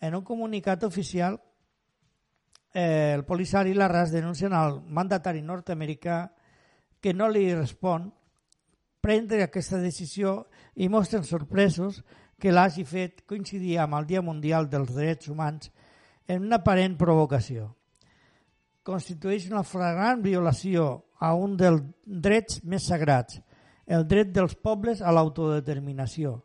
En 0.00 0.14
un 0.14 0.24
comunicat 0.24 0.84
oficial, 0.84 1.40
eh, 2.72 3.12
el 3.14 3.24
Polisari 3.24 3.70
i 3.70 3.74
la 3.74 3.88
RAS 3.88 4.12
denuncien 4.12 4.52
al 4.52 4.82
mandatari 4.88 5.42
nord-americà 5.42 6.32
que 7.00 7.12
no 7.12 7.28
li 7.28 7.54
respon 7.54 8.12
prendre 9.02 9.42
aquesta 9.42 9.82
decisió 9.82 10.46
i 10.78 10.88
mostren 10.88 11.26
sorpresos 11.26 12.04
que 12.38 12.54
l'hagi 12.54 12.86
fet 12.86 13.26
coincidir 13.26 13.80
amb 13.82 13.98
el 13.98 14.06
Dia 14.06 14.22
Mundial 14.22 14.70
dels 14.70 14.94
Drets 14.94 15.28
Humans 15.28 15.70
en 16.26 16.46
una 16.46 16.62
aparent 16.62 16.96
provocació. 16.96 17.74
Constitueix 18.82 19.46
una 19.50 19.62
flagrant 19.62 20.22
violació 20.24 20.86
a 21.22 21.34
un 21.38 21.54
dels 21.56 21.84
drets 22.02 22.62
més 22.66 22.86
sagrats, 22.90 23.38
el 23.86 24.06
dret 24.10 24.32
dels 24.34 24.56
pobles 24.58 25.02
a 25.02 25.12
l'autodeterminació. 25.14 26.40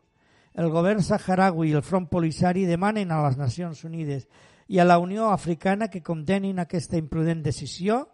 El 0.54 0.70
govern 0.70 1.02
saharaui 1.02 1.70
i 1.70 1.74
el 1.78 1.82
Front 1.86 2.08
Polisari 2.10 2.64
demanen 2.66 3.10
a 3.10 3.20
les 3.26 3.36
Nacions 3.38 3.82
Unides 3.86 4.26
i 4.68 4.78
a 4.78 4.86
la 4.86 4.98
Unió 4.98 5.30
Africana 5.30 5.88
que 5.88 6.02
condenin 6.02 6.58
aquesta 6.58 6.98
imprudent 6.98 7.42
decisió 7.42 8.04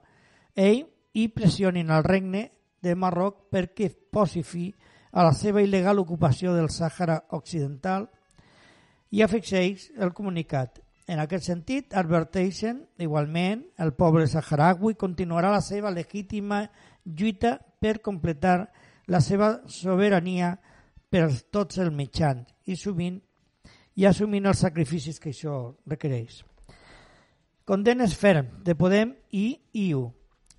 ell 0.54 0.84
i 1.14 1.28
pressionin 1.28 1.90
el 1.90 2.04
regne 2.04 2.44
de 2.84 2.94
Marroc 2.94 3.48
perquè 3.52 3.88
posi 4.12 4.44
fi 4.44 4.68
a 5.12 5.24
la 5.24 5.32
seva 5.32 5.62
il·legal 5.62 6.00
ocupació 6.02 6.52
del 6.54 6.68
Sàhara 6.70 7.20
Occidental 7.36 8.08
i 9.14 9.22
afegeix 9.22 9.90
el 9.96 10.12
comunicat. 10.12 10.83
En 11.06 11.20
aquest 11.20 11.50
sentit, 11.50 11.92
adverteixen, 11.92 12.80
igualment, 13.04 13.60
el 13.76 13.92
poble 13.92 14.24
saharaui 14.30 14.96
continuarà 14.96 15.50
la 15.52 15.60
seva 15.60 15.92
legítima 15.92 16.62
lluita 17.04 17.58
per 17.80 18.00
completar 18.00 18.62
la 19.12 19.20
seva 19.20 19.50
sobirania 19.68 20.54
per 21.12 21.28
tots 21.52 21.78
els 21.78 21.92
mitjans 21.92 22.48
i 22.64 22.76
sovint 22.80 23.20
i 24.00 24.06
assumint 24.08 24.48
els 24.48 24.64
sacrificis 24.64 25.20
que 25.20 25.30
això 25.30 25.74
requereix. 25.86 26.40
Condenes 27.64 28.16
ferm 28.16 28.48
de 28.64 28.74
Podem 28.74 29.12
i 29.30 29.46
IU. 29.84 30.08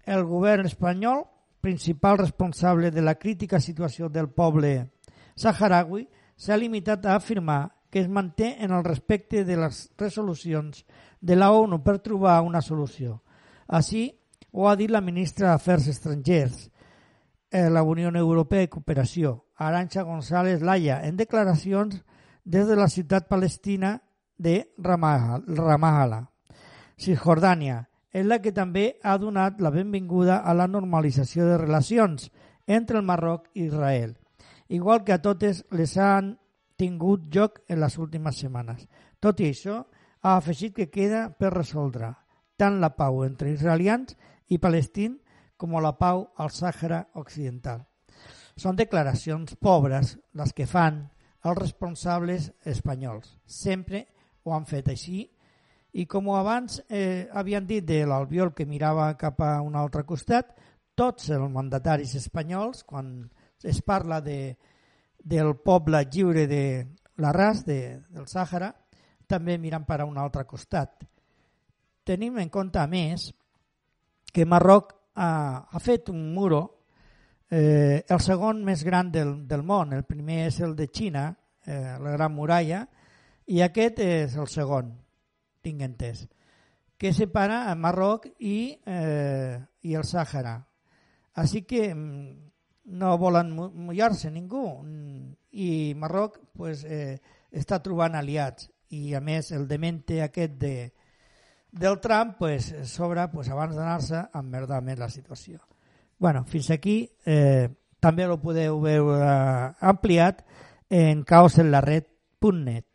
El 0.05 0.23
govern 0.29 0.69
espanyol 0.69 1.25
principal 1.65 2.19
responsable 2.19 2.91
de 2.91 3.01
la 3.01 3.15
crítica 3.17 3.59
situació 3.59 4.07
del 4.09 4.29
poble 4.29 4.91
saharaui, 5.35 6.05
s'ha 6.37 6.57
limitat 6.57 7.05
a 7.05 7.15
afirmar 7.17 7.74
que 7.95 8.01
es 8.01 8.09
manté 8.09 8.61
en 8.61 8.71
el 8.71 8.83
respecte 8.83 9.45
de 9.45 9.55
les 9.55 9.89
resolucions 9.97 10.81
de 11.21 11.35
la 11.37 11.53
ONU 11.55 11.77
per 11.79 12.01
trobar 12.03 12.41
una 12.43 12.59
solució. 12.59 13.21
Així 13.71 14.09
ho 14.51 14.67
ha 14.67 14.73
dit 14.75 14.91
la 14.91 14.99
ministra 14.99 15.53
d'Afers 15.53 15.87
Estrangers, 15.93 16.65
eh, 17.47 17.69
la 17.71 17.85
Unió 17.87 18.11
Europea 18.11 18.67
i 18.67 18.67
Cooperació, 18.67 19.45
Aranxa 19.55 20.03
González 20.03 20.59
Laya, 20.59 20.99
en 21.07 21.15
declaracions 21.15 22.03
des 22.43 22.67
de 22.67 22.75
la 22.75 22.89
ciutat 22.91 23.31
palestina 23.31 24.01
de 24.35 24.73
Ramallah, 24.75 26.27
Cisjordània, 26.99 27.85
és 28.11 28.27
la 28.27 28.41
que 28.43 28.51
també 28.51 28.97
ha 29.03 29.15
donat 29.17 29.63
la 29.63 29.71
benvinguda 29.71 30.43
a 30.43 30.51
la 30.53 30.67
normalització 30.67 31.47
de 31.47 31.63
relacions 31.63 32.27
entre 32.67 32.99
el 32.99 33.07
Marroc 33.07 33.47
i 33.53 33.69
Israel, 33.71 34.17
igual 34.67 35.05
que 35.05 35.13
a 35.15 35.21
totes 35.21 35.63
les 35.71 35.95
han 35.95 36.35
tingut 36.77 37.29
lloc 37.33 37.61
en 37.69 37.79
les 37.81 37.97
últimes 37.97 38.39
setmanes. 38.41 38.87
Tot 39.19 39.39
i 39.39 39.49
això, 39.51 39.83
ha 40.25 40.37
afegit 40.37 40.75
que 40.75 40.89
queda 40.89 41.27
per 41.29 41.53
resoldre 41.53 42.11
tant 42.57 42.79
la 42.81 42.91
pau 42.95 43.23
entre 43.25 43.51
israelians 43.53 44.15
i 44.49 44.57
palestins 44.57 45.19
com 45.57 45.75
la 45.81 45.93
pau 45.95 46.25
al 46.41 46.51
Sàhara 46.51 47.05
Occidental. 47.21 47.83
Són 48.55 48.75
declaracions 48.79 49.55
pobres 49.59 50.15
les 50.33 50.53
que 50.55 50.67
fan 50.67 51.03
els 51.45 51.59
responsables 51.59 52.51
espanyols. 52.65 53.37
Sempre 53.45 54.05
ho 54.43 54.53
han 54.55 54.65
fet 54.65 54.89
així 54.91 55.25
i 55.95 56.05
com 56.11 56.29
abans 56.35 56.81
eh, 56.89 57.27
havien 57.31 57.67
dit 57.67 57.85
de 57.85 58.01
l'Albiol 58.07 58.53
que 58.55 58.67
mirava 58.67 59.13
cap 59.19 59.39
a 59.41 59.61
un 59.63 59.75
altre 59.79 60.03
costat, 60.03 60.51
tots 60.95 61.29
els 61.29 61.51
mandataris 61.51 62.15
espanyols, 62.19 62.83
quan 62.83 63.29
es 63.63 63.81
parla 63.83 64.21
de, 64.23 64.55
del 65.25 65.55
poble 65.65 66.03
lliure 66.05 66.45
de 66.47 66.63
l'arràs 67.17 67.63
de, 67.65 67.79
del 68.13 68.27
Sàhara, 68.29 68.69
també 69.25 69.57
miren 69.57 69.85
per 69.87 70.03
a 70.03 70.05
un 70.05 70.19
altre 70.21 70.45
costat. 70.45 71.01
Tenim 72.05 72.37
en 72.37 72.51
compte, 72.53 72.77
a 72.77 72.85
més, 72.85 73.31
que 74.31 74.45
Marroc 74.45 74.93
ha, 75.15 75.29
ha 75.65 75.81
fet 75.81 76.11
un 76.13 76.21
muro, 76.35 76.61
eh, 77.49 78.03
el 78.05 78.21
segon 78.21 78.61
més 78.67 78.83
gran 78.85 79.09
del, 79.11 79.33
del 79.47 79.63
món. 79.65 79.95
El 79.97 80.05
primer 80.05 80.45
és 80.51 80.59
el 80.61 80.75
de 80.77 80.89
Xina, 80.93 81.31
eh, 81.65 81.95
la 81.97 82.13
Gran 82.13 82.35
Muralla, 82.35 82.83
i 83.49 83.61
aquest 83.65 84.01
és 84.05 84.37
el 84.37 84.49
segon, 84.51 84.93
tinc 85.65 85.81
entès, 85.85 86.25
que 86.97 87.13
separa 87.13 87.73
Marroc 87.75 88.27
i, 88.39 88.75
eh, 88.85 89.57
i 89.81 89.97
el 89.97 90.05
Sàhara. 90.05 90.59
Així 91.41 91.65
que 91.65 91.87
mm, 91.89 92.54
no 92.85 93.17
volen 93.17 93.51
mullar-se 93.55 94.29
ningú 94.31 94.65
i 95.51 95.93
Marroc 95.97 96.37
pues, 96.53 96.83
eh, 96.85 97.17
està 97.51 97.79
trobant 97.83 98.15
aliats 98.15 98.69
i 98.93 99.15
a 99.17 99.21
més 99.21 99.51
el 99.55 99.67
demente 99.67 100.21
aquest 100.23 100.59
de, 100.61 100.75
del 101.71 101.99
Trump 101.99 102.37
pues, 102.39 102.73
sobre 102.85 103.27
pues, 103.33 103.49
abans 103.49 103.75
d'anar-se 103.75 104.21
a 104.25 104.43
emmerdar 104.43 104.81
més 104.83 104.99
la 104.99 105.09
situació. 105.09 105.59
bueno, 106.17 106.45
fins 106.45 106.69
aquí 106.71 107.11
eh, 107.25 107.67
també 107.99 108.27
ho 108.27 108.37
podeu 108.39 108.79
veure 108.79 109.31
ampliat 109.81 110.45
en 110.89 111.23
caosenlared.net. 111.23 112.85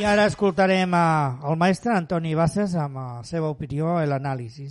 I 0.00 0.04
ara 0.08 0.22
escoltarem 0.30 0.94
a, 0.96 1.06
el 1.44 1.58
mestre 1.60 1.92
Antoni 1.92 2.30
Bassas 2.32 2.72
amb 2.80 2.96
la 2.96 3.24
seva 3.28 3.50
opinió 3.52 3.98
i 4.00 4.06
l'anàlisi. 4.08 4.64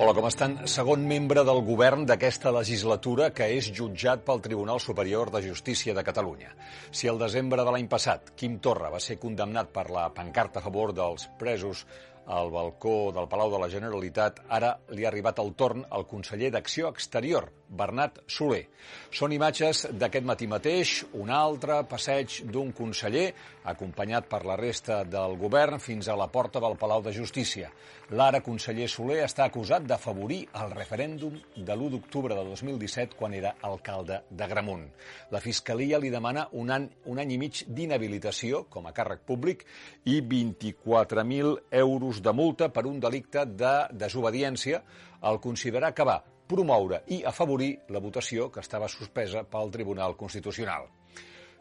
Hola, 0.00 0.14
com 0.16 0.24
estan? 0.24 0.54
Segon 0.72 1.04
membre 1.10 1.44
del 1.44 1.60
govern 1.66 2.06
d'aquesta 2.08 2.48
legislatura 2.56 3.28
que 3.36 3.50
és 3.58 3.68
jutjat 3.76 4.24
pel 4.24 4.40
Tribunal 4.40 4.80
Superior 4.80 5.28
de 5.34 5.44
Justícia 5.44 5.92
de 5.92 6.06
Catalunya. 6.06 6.54
Si 6.88 7.12
el 7.12 7.20
desembre 7.20 7.60
de 7.60 7.76
l'any 7.76 7.90
passat 7.92 8.32
Quim 8.40 8.56
Torra 8.64 8.88
va 8.94 9.04
ser 9.04 9.18
condemnat 9.20 9.68
per 9.74 9.90
la 9.92 10.08
pancarta 10.16 10.62
a 10.62 10.64
favor 10.70 10.96
dels 10.96 11.28
presos 11.36 11.84
al 12.24 12.48
balcó 12.56 13.12
del 13.12 13.28
Palau 13.28 13.52
de 13.52 13.60
la 13.66 13.68
Generalitat, 13.68 14.46
ara 14.48 14.78
li 14.96 15.04
ha 15.04 15.12
arribat 15.12 15.44
el 15.44 15.52
torn 15.60 15.84
al 15.90 16.08
conseller 16.08 16.54
d'Acció 16.56 16.88
Exterior, 16.88 17.50
Bernat 17.68 18.22
Soler. 18.26 18.64
Són 19.12 19.32
imatges 19.32 19.86
d'aquest 20.00 20.26
matí 20.26 20.48
mateix, 20.48 20.92
un 21.20 21.30
altre 21.34 21.82
passeig 21.88 22.40
d'un 22.48 22.72
conseller, 22.76 23.32
acompanyat 23.68 24.28
per 24.30 24.44
la 24.48 24.56
resta 24.56 25.02
del 25.04 25.36
govern 25.40 25.80
fins 25.82 26.08
a 26.08 26.16
la 26.16 26.28
porta 26.32 26.60
del 26.64 26.76
Palau 26.80 27.02
de 27.04 27.12
Justícia. 27.12 27.68
L'ara 28.16 28.40
conseller 28.44 28.88
Soler 28.88 29.18
està 29.24 29.44
acusat 29.44 29.84
d'afavorir 29.84 30.40
el 30.62 30.72
referèndum 30.72 31.34
de 31.56 31.74
l'1 31.74 31.90
d'octubre 31.92 32.36
de 32.38 32.44
2017 32.46 33.18
quan 33.18 33.36
era 33.36 33.54
alcalde 33.68 34.22
de 34.30 34.48
Gramunt. 34.48 34.86
La 35.30 35.42
Fiscalia 35.44 36.00
li 36.00 36.12
demana 36.14 36.46
un 36.52 36.72
any, 36.72 36.88
un 37.12 37.20
any 37.20 37.36
i 37.36 37.38
mig 37.42 37.62
d'inhabilitació 37.68 38.64
com 38.72 38.88
a 38.88 38.94
càrrec 38.96 39.26
públic 39.28 39.66
i 40.08 40.22
24.000 40.22 41.54
euros 41.84 42.22
de 42.24 42.32
multa 42.32 42.72
per 42.72 42.86
un 42.88 42.98
delicte 43.00 43.44
de 43.44 43.76
desobediència 43.92 44.82
al 45.20 45.40
considerar 45.44 45.92
que 45.92 46.08
va 46.08 46.18
promoure 46.48 47.02
i 47.14 47.22
afavorir 47.28 47.74
la 47.94 48.00
votació 48.04 48.48
que 48.52 48.64
estava 48.64 48.88
suspesa 48.88 49.44
pel 49.44 49.70
Tribunal 49.74 50.16
Constitucional. 50.16 50.88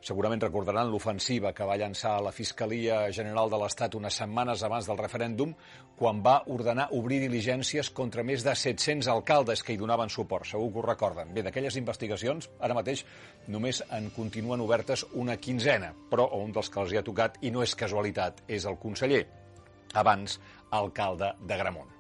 Segurament 0.07 0.39
recordaran 0.43 0.91
l'ofensiva 0.91 1.51
que 1.57 1.65
va 1.65 1.75
llançar 1.79 2.19
la 2.21 2.31
Fiscalia 2.31 2.99
General 3.11 3.49
de 3.49 3.57
l'Estat 3.59 3.97
unes 3.97 4.19
setmanes 4.21 4.61
abans 4.63 4.85
del 4.87 4.99
referèndum, 4.99 5.55
quan 5.97 6.21
va 6.23 6.35
ordenar 6.53 6.87
obrir 6.95 7.17
diligències 7.23 7.89
contra 7.97 8.23
més 8.23 8.45
de 8.45 8.53
700 8.53 9.09
alcaldes 9.11 9.65
que 9.65 9.73
hi 9.73 9.81
donaven 9.81 10.13
suport. 10.13 10.45
Segur 10.45 10.69
que 10.71 10.79
ho 10.79 10.85
recorden. 10.85 11.33
Bé, 11.33 11.41
d'aquelles 11.41 11.79
investigacions, 11.81 12.51
ara 12.61 12.77
mateix 12.77 13.03
només 13.47 13.81
en 13.89 14.11
continuen 14.15 14.61
obertes 14.61 15.03
una 15.17 15.39
quinzena, 15.41 15.91
però 16.11 16.29
un 16.39 16.53
dels 16.53 16.69
que 16.69 16.83
els 16.85 16.93
hi 16.93 17.01
ha 17.01 17.05
tocat, 17.11 17.41
i 17.41 17.51
no 17.51 17.65
és 17.65 17.75
casualitat, 17.75 18.45
és 18.47 18.69
el 18.69 18.77
conseller, 18.77 19.25
abans 19.97 20.39
alcalde 20.69 21.33
de 21.41 21.57
Gramunt. 21.57 21.96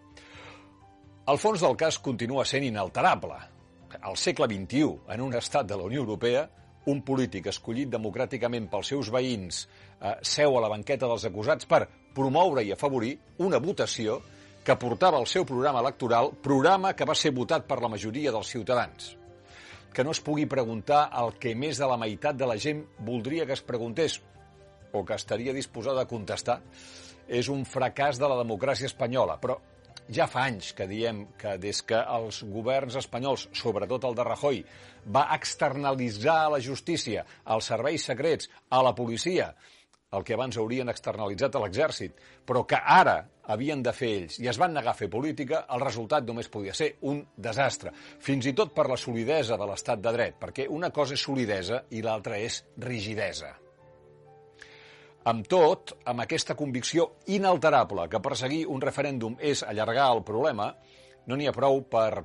El 1.27 1.35
fons 1.35 1.59
del 1.59 1.73
cas 1.75 1.97
continua 1.99 2.45
sent 2.47 2.63
inalterable. 2.63 3.35
Al 3.99 4.15
segle 4.15 4.45
XXI, 4.47 4.93
en 5.11 5.23
un 5.25 5.33
estat 5.35 5.67
de 5.67 5.75
la 5.75 5.83
Unió 5.83 5.99
Europea, 6.05 6.45
un 6.87 7.01
polític 7.03 7.49
escollit 7.51 7.89
democràticament 7.91 8.69
pels 8.71 8.93
seus 8.93 9.09
veïns 9.11 9.65
eh, 9.65 10.13
seu 10.23 10.55
a 10.55 10.61
la 10.63 10.71
banqueta 10.71 11.09
dels 11.11 11.27
acusats 11.27 11.67
per 11.67 11.81
promoure 12.15 12.63
i 12.63 12.71
afavorir 12.71 13.11
una 13.43 13.59
votació 13.59 14.21
que 14.63 14.79
portava 14.79 15.19
el 15.19 15.27
seu 15.27 15.43
programa 15.43 15.83
electoral, 15.83 16.31
programa 16.47 16.95
que 16.95 17.11
va 17.11 17.19
ser 17.25 17.35
votat 17.35 17.67
per 17.67 17.81
la 17.83 17.91
majoria 17.91 18.31
dels 18.31 18.55
ciutadans. 18.55 19.11
Que 19.91 20.07
no 20.07 20.15
es 20.15 20.23
pugui 20.23 20.47
preguntar 20.47 21.09
el 21.11 21.35
que 21.43 21.57
més 21.59 21.75
de 21.75 21.91
la 21.91 21.99
meitat 21.99 22.39
de 22.39 22.47
la 22.47 22.55
gent 22.55 22.85
voldria 23.03 23.43
que 23.43 23.59
es 23.59 23.67
preguntés 23.67 24.21
o 24.95 25.03
que 25.03 25.19
estaria 25.19 25.51
disposada 25.51 26.07
a 26.07 26.07
contestar 26.07 26.61
és 27.27 27.51
un 27.51 27.67
fracàs 27.67 28.15
de 28.15 28.31
la 28.31 28.39
democràcia 28.39 28.87
espanyola, 28.87 29.35
però 29.43 29.59
ja 30.13 30.27
fa 30.31 30.45
anys 30.47 30.73
que 30.77 30.87
diem 30.89 31.25
que 31.39 31.57
des 31.61 31.81
que 31.87 31.99
els 31.99 32.41
governs 32.47 32.97
espanyols, 32.99 33.47
sobretot 33.55 34.07
el 34.07 34.15
de 34.17 34.25
Rajoy, 34.27 34.61
va 35.13 35.27
externalitzar 35.35 36.37
a 36.45 36.53
la 36.55 36.61
justícia, 36.63 37.25
als 37.45 37.71
serveis 37.73 38.05
secrets, 38.09 38.49
a 38.69 38.81
la 38.83 38.95
policia, 38.95 39.53
el 40.15 40.23
que 40.23 40.37
abans 40.37 40.55
haurien 40.57 40.87
externalitzat 40.87 41.55
a 41.55 41.61
l'exèrcit, 41.63 42.15
però 42.47 42.63
que 42.67 42.79
ara 42.79 43.17
havien 43.51 43.83
de 43.83 43.93
fer 43.95 44.13
ells 44.21 44.39
i 44.39 44.47
es 44.47 44.59
van 44.59 44.73
negar 44.75 44.93
a 44.93 44.99
fer 44.99 45.09
política, 45.11 45.65
el 45.75 45.83
resultat 45.83 46.27
només 46.27 46.51
podia 46.51 46.75
ser 46.75 46.93
un 47.11 47.21
desastre. 47.35 47.91
Fins 48.23 48.47
i 48.47 48.55
tot 48.55 48.73
per 48.75 48.87
la 48.87 48.99
solidesa 48.99 49.59
de 49.59 49.67
l'estat 49.67 50.03
de 50.03 50.15
dret, 50.15 50.39
perquè 50.39 50.67
una 50.71 50.91
cosa 50.95 51.15
és 51.19 51.23
solidesa 51.27 51.83
i 51.91 52.03
l'altra 52.03 52.39
és 52.39 52.63
rigidesa. 52.87 53.55
Amb 55.27 55.43
tot, 55.51 55.91
amb 56.07 56.23
aquesta 56.23 56.55
convicció 56.55 57.09
inalterable 57.35 58.05
que 58.07 58.21
perseguir 58.23 58.61
un 58.71 58.79
referèndum 58.79 59.33
és 59.43 59.63
allargar 59.65 60.05
el 60.13 60.21
problema, 60.23 60.69
no 61.27 61.35
n'hi 61.35 61.49
ha 61.49 61.55
prou 61.55 61.81
per, 61.91 62.21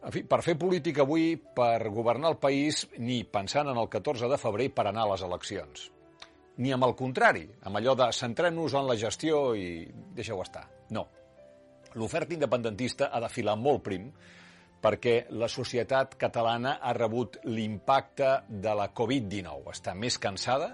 en 0.00 0.14
fi, 0.14 0.22
per 0.24 0.38
fer 0.46 0.54
política 0.56 1.04
avui, 1.04 1.34
per 1.36 1.90
governar 1.92 2.30
el 2.32 2.38
país, 2.40 2.86
ni 2.96 3.20
pensant 3.28 3.68
en 3.68 3.76
el 3.76 3.90
14 3.92 4.30
de 4.32 4.40
febrer 4.40 4.70
per 4.72 4.86
anar 4.88 5.04
a 5.04 5.12
les 5.12 5.26
eleccions. 5.28 5.84
Ni 6.64 6.72
amb 6.72 6.88
el 6.88 6.96
contrari, 6.96 7.44
amb 7.68 7.76
allò 7.76 7.92
de 7.98 8.08
centrem-nos 8.16 8.78
en 8.80 8.88
la 8.88 8.96
gestió 8.96 9.52
i 9.52 9.84
deixeu 10.16 10.40
estar. 10.40 10.64
No. 10.96 11.04
L'oferta 12.00 12.32
independentista 12.32 13.12
ha 13.12 13.20
de 13.20 13.28
filar 13.28 13.60
molt 13.60 13.84
prim 13.84 14.08
perquè 14.80 15.26
la 15.36 15.48
societat 15.52 16.16
catalana 16.16 16.78
ha 16.80 16.96
rebut 16.96 17.42
l'impacte 17.44 18.38
de 18.48 18.74
la 18.80 18.94
Covid-19. 18.96 19.74
Està 19.76 19.92
més 19.92 20.16
cansada, 20.22 20.72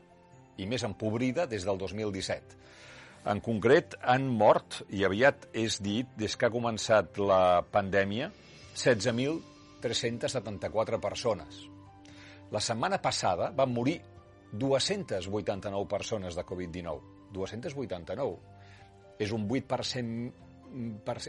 i 0.58 0.66
més 0.70 0.82
empobrida 0.86 1.46
des 1.50 1.64
del 1.66 1.78
2017. 1.80 2.56
En 3.30 3.40
concret, 3.40 3.94
han 4.04 4.26
mort, 4.28 4.82
i 4.92 5.04
aviat 5.06 5.46
és 5.56 5.82
dit, 5.82 6.06
des 6.20 6.36
que 6.36 6.46
ha 6.46 6.50
començat 6.52 7.18
la 7.18 7.62
pandèmia, 7.72 8.30
16.374 8.76 11.00
persones. 11.00 11.68
La 12.52 12.60
setmana 12.60 13.02
passada 13.02 13.50
van 13.56 13.72
morir 13.72 14.02
289 14.52 15.88
persones 15.88 16.34
de 16.36 16.44
Covid-19. 16.44 17.00
289. 17.32 18.38
És 19.18 19.32
un 19.32 19.48
8%, 19.48 20.32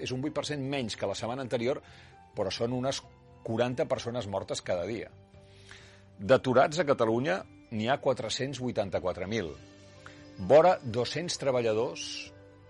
és 0.02 0.12
un 0.12 0.22
8% 0.22 0.60
menys 0.60 0.96
que 1.00 1.08
la 1.08 1.16
setmana 1.16 1.42
anterior, 1.46 1.82
però 2.36 2.52
són 2.52 2.74
unes 2.76 3.02
40 3.46 3.86
persones 3.88 4.28
mortes 4.28 4.62
cada 4.66 4.84
dia. 4.90 5.12
D'aturats 6.20 6.80
a 6.80 6.86
Catalunya, 6.88 7.44
n'hi 7.72 7.88
ha 7.90 8.00
484.000. 8.02 9.54
Vora 10.50 10.76
200 10.84 11.40
treballadors 11.40 12.08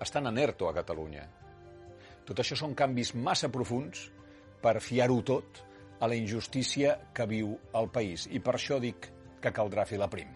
estan 0.02 0.28
en 0.30 0.38
ERTO 0.38 0.70
a 0.70 0.76
Catalunya. 0.76 1.26
Tot 2.26 2.42
això 2.42 2.58
són 2.58 2.76
canvis 2.78 3.14
massa 3.16 3.50
profuns 3.54 4.08
per 4.62 4.80
fiar-ho 4.82 5.22
tot 5.26 5.62
a 6.00 6.10
la 6.10 6.18
injustícia 6.18 6.98
que 7.14 7.26
viu 7.30 7.56
el 7.74 7.90
país. 7.90 8.28
I 8.32 8.42
per 8.42 8.58
això 8.58 8.80
dic 8.82 9.10
que 9.42 9.54
caldrà 9.54 9.86
filar 9.86 10.10
prim. 10.10 10.32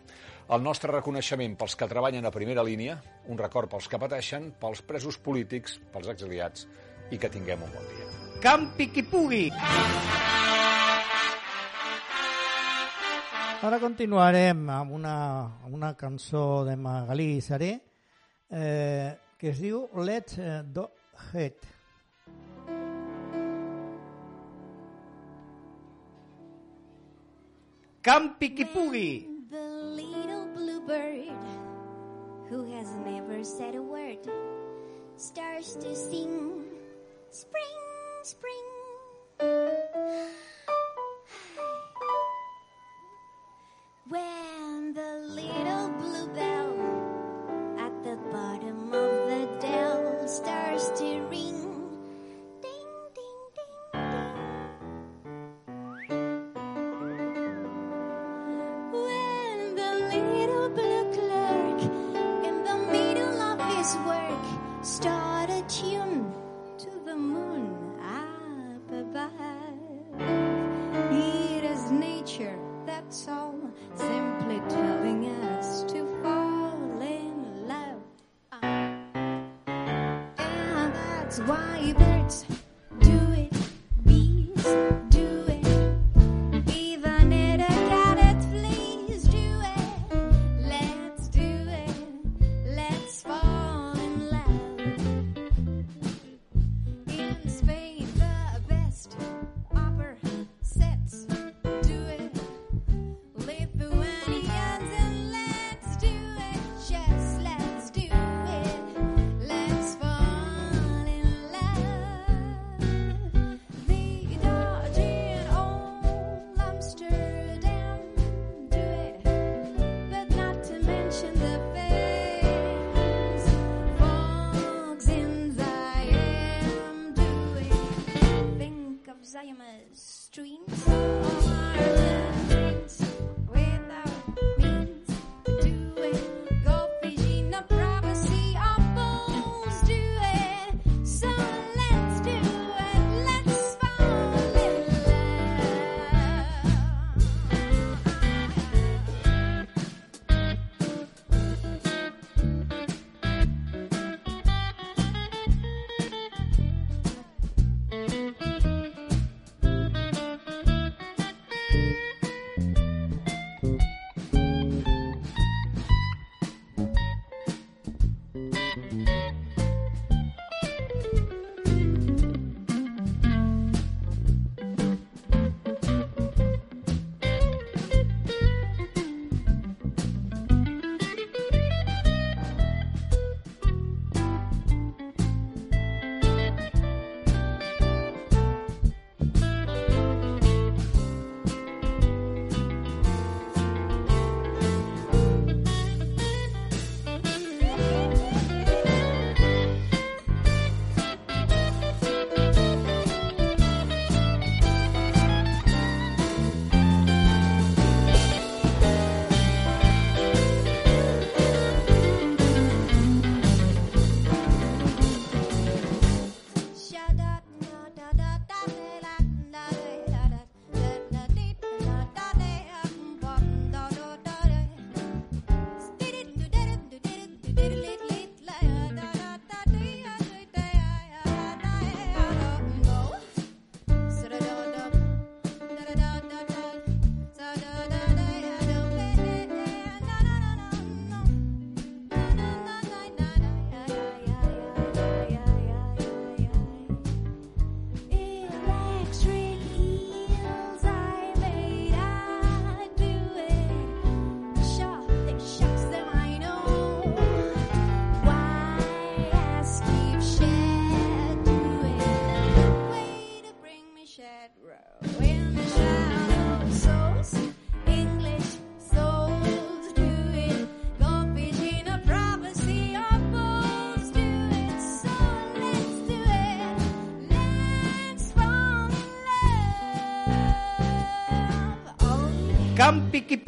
El 0.49 0.63
nostre 0.65 0.89
reconeixement 0.89 1.55
pels 1.57 1.75
que 1.77 1.87
treballen 1.89 2.25
a 2.25 2.33
primera 2.33 2.65
línia, 2.65 2.97
un 3.29 3.37
record 3.37 3.69
pels 3.69 3.89
que 3.89 4.01
pateixen, 4.01 4.49
pels 4.61 4.81
presos 4.81 5.19
polítics, 5.21 5.77
pels 5.93 6.09
exiliats 6.15 6.65
i 7.13 7.21
que 7.21 7.29
tinguem 7.29 7.65
un 7.65 7.73
bon 7.75 7.89
dia. 7.93 8.09
Campi 8.41 8.89
qui 8.93 9.05
pugui! 9.05 9.45
Ara 13.59 13.75
continuarem 13.75 14.69
amb 14.71 14.93
una, 14.95 15.13
amb 15.65 15.73
una 15.75 15.89
cançó 15.99 16.63
de 16.63 16.77
Magalí 16.79 17.41
Saré 17.43 17.73
eh, 18.55 19.11
que 19.35 19.49
es 19.51 19.59
diu 19.59 19.81
Let's 19.99 20.37
eh, 20.39 20.61
Do 20.63 20.85
Head. 21.33 21.67
Campi 28.01 28.53
qui 28.55 28.69
pugui! 28.71 29.11
The 29.51 29.65
little 29.97 30.47
bluebird 30.55 31.35
who 32.47 32.63
has 32.77 32.95
never 33.03 33.43
said 33.43 33.75
a 33.75 33.81
word 33.83 34.23
starts 35.17 35.75
to 35.83 35.93
sing 35.95 36.63
Spring, 37.29 37.77
spring 38.23 38.65
When 44.09 44.93
the 44.93 45.19
little 45.27 45.89
bluebell 45.99 46.58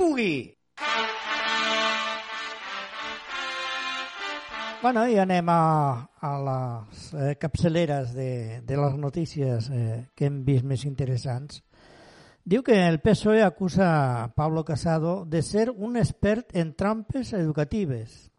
pugui. 0.01 0.57
Bueno, 4.81 5.05
i 5.05 5.19
anem 5.21 5.49
a, 5.53 5.61
a 6.17 6.31
les 6.41 7.03
eh, 7.13 7.35
capçaleres 7.37 8.15
de, 8.15 8.61
de 8.65 8.79
les 8.79 8.95
notícies 8.97 9.69
eh, 9.69 10.07
que 10.17 10.25
hem 10.25 10.41
vist 10.47 10.65
més 10.65 10.87
interessants. 10.89 11.61
Diu 12.41 12.65
que 12.65 12.79
el 12.87 12.97
PSOE 13.05 13.43
acusa 13.45 14.31
Pablo 14.33 14.65
Casado 14.65 15.21
de 15.29 15.43
ser 15.45 15.69
un 15.69 16.01
expert 16.01 16.55
en 16.57 16.73
trampes 16.73 17.35
educatives. 17.37 18.31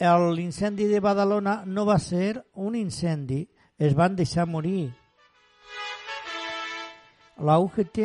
L'incendi 0.00 0.88
de 0.88 1.04
Badalona 1.04 1.60
no 1.66 1.84
va 1.84 2.00
ser 2.00 2.40
un 2.56 2.74
incendi, 2.74 3.44
es 3.76 3.92
van 3.94 4.16
deixar 4.16 4.48
morir 4.48 4.94
la 7.38 7.58
UGT 7.58 7.98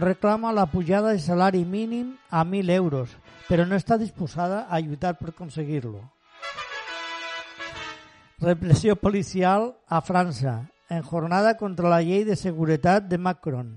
reclama 0.00 0.52
la 0.52 0.64
pujada 0.66 1.10
de 1.12 1.18
salari 1.18 1.64
mínim 1.64 2.16
a 2.30 2.44
1.000 2.44 2.70
euros, 2.70 3.10
però 3.48 3.66
no 3.68 3.76
està 3.76 3.98
disposada 4.00 4.64
a 4.72 4.80
lluitar 4.80 5.18
per 5.18 5.34
aconseguir-lo. 5.34 6.00
Repressió 8.40 8.96
policial 8.96 9.74
a 9.86 10.00
França, 10.00 10.70
en 10.88 11.02
jornada 11.04 11.58
contra 11.58 11.92
la 11.92 12.00
llei 12.00 12.24
de 12.24 12.36
seguretat 12.40 13.04
de 13.04 13.18
Macron. 13.18 13.76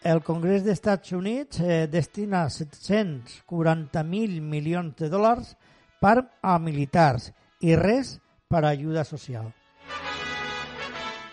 El 0.00 0.22
Congrés 0.24 0.64
dels 0.64 0.80
Estats 0.80 1.12
Units 1.12 1.60
eh, 1.60 1.86
destina 1.92 2.46
740.000 2.48 4.40
milions 4.40 4.96
de 4.96 5.08
dòlars 5.12 5.54
per 6.00 6.24
a 6.40 6.56
militars 6.58 7.30
i 7.60 7.76
res 7.76 8.18
per 8.48 8.64
a 8.64 8.72
ajuda 8.72 9.04
social. 9.04 9.52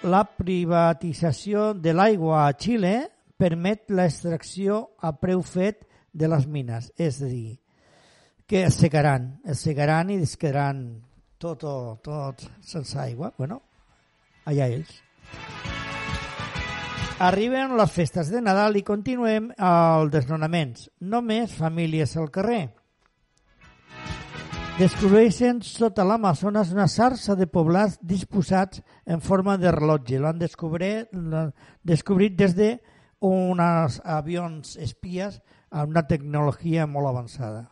La 0.01 0.23
privatització 0.25 1.75
de 1.77 1.91
l'aigua 1.93 2.47
a 2.47 2.53
Xile 2.57 2.95
permet 3.37 3.91
l'extracció 3.93 4.79
a 4.97 5.11
preu 5.13 5.43
fet 5.45 5.83
de 6.11 6.25
les 6.25 6.47
mines, 6.49 6.87
és 6.97 7.19
a 7.21 7.29
dir, 7.29 7.59
que 8.49 8.63
es 8.65 8.79
secaran, 8.81 9.35
es 9.45 9.61
secaran 9.61 10.09
i 10.09 10.17
es 10.25 10.33
quedaran 10.41 10.81
tot, 11.37 11.61
tot 12.01 12.41
sense 12.65 12.97
aigua. 12.97 13.29
Bueno, 13.37 13.61
allà 14.49 14.71
ells. 14.73 14.97
Arriben 17.21 17.77
les 17.77 17.93
festes 17.93 18.33
de 18.33 18.41
Nadal 18.41 18.81
i 18.81 18.81
continuem 18.81 19.51
els 19.53 20.09
desnonaments. 20.17 20.89
Només 21.05 21.53
famílies 21.53 22.17
al 22.17 22.33
carrer. 22.33 22.63
Descobreixen 24.81 25.59
sota 25.61 26.01
l'Amazones 26.01 26.71
una 26.73 26.87
sarsa 26.89 27.35
de 27.37 27.45
poblats 27.45 27.99
disposats 28.01 28.79
en 29.05 29.19
forma 29.21 29.53
de 29.61 29.69
rellotge. 29.69 30.17
L'han 30.17 30.39
descobrit, 30.41 32.33
des 32.33 32.55
de 32.57 32.69
uns 33.21 33.99
avions 34.01 34.73
espies 34.81 35.37
amb 35.69 35.93
una 35.93 36.01
tecnologia 36.09 36.87
molt 36.89 37.11
avançada 37.11 37.67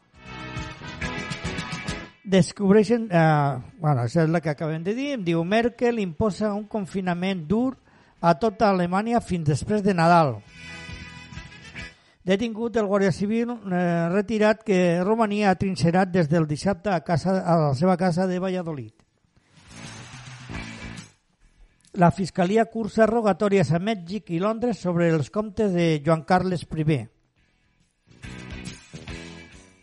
descobreixen, 2.29 3.07
eh, 3.09 3.57
bueno, 3.79 4.03
això 4.03 4.21
és 4.21 4.29
el 4.29 4.41
que 4.41 4.51
acabem 4.51 4.83
de 4.85 4.93
dir, 4.93 5.13
em 5.15 5.23
diu 5.25 5.41
Merkel 5.43 5.97
imposa 5.97 6.53
un 6.53 6.67
confinament 6.69 7.47
dur 7.49 7.73
a 8.21 8.35
tota 8.37 8.69
Alemanya 8.69 9.17
fins 9.19 9.47
després 9.49 9.81
de 9.81 9.95
Nadal. 9.97 10.35
Detingut 12.27 12.75
el 12.75 12.87
Guàrdia 12.89 13.13
Civil 13.15 13.53
eh, 13.55 14.09
retirat 14.11 14.63
que 14.67 14.99
Romania 15.03 15.51
ha 15.51 15.59
trinxerat 15.59 16.11
des 16.11 16.27
del 16.27 16.47
dissabte 16.47 16.91
a, 16.91 16.99
casa, 16.99 17.39
a 17.39 17.55
la 17.69 17.75
seva 17.75 17.95
casa 17.97 18.27
de 18.27 18.39
Valladolid. 18.39 18.91
La 21.93 22.11
Fiscalia 22.11 22.65
cursa 22.69 23.07
rogatòries 23.09 23.71
a 23.71 23.79
Mèxic 23.79 24.29
i 24.35 24.39
Londres 24.39 24.77
sobre 24.83 25.07
els 25.09 25.31
comptes 25.31 25.71
de 25.73 26.01
Joan 26.05 26.21
Carles 26.27 26.67
I. 26.67 26.99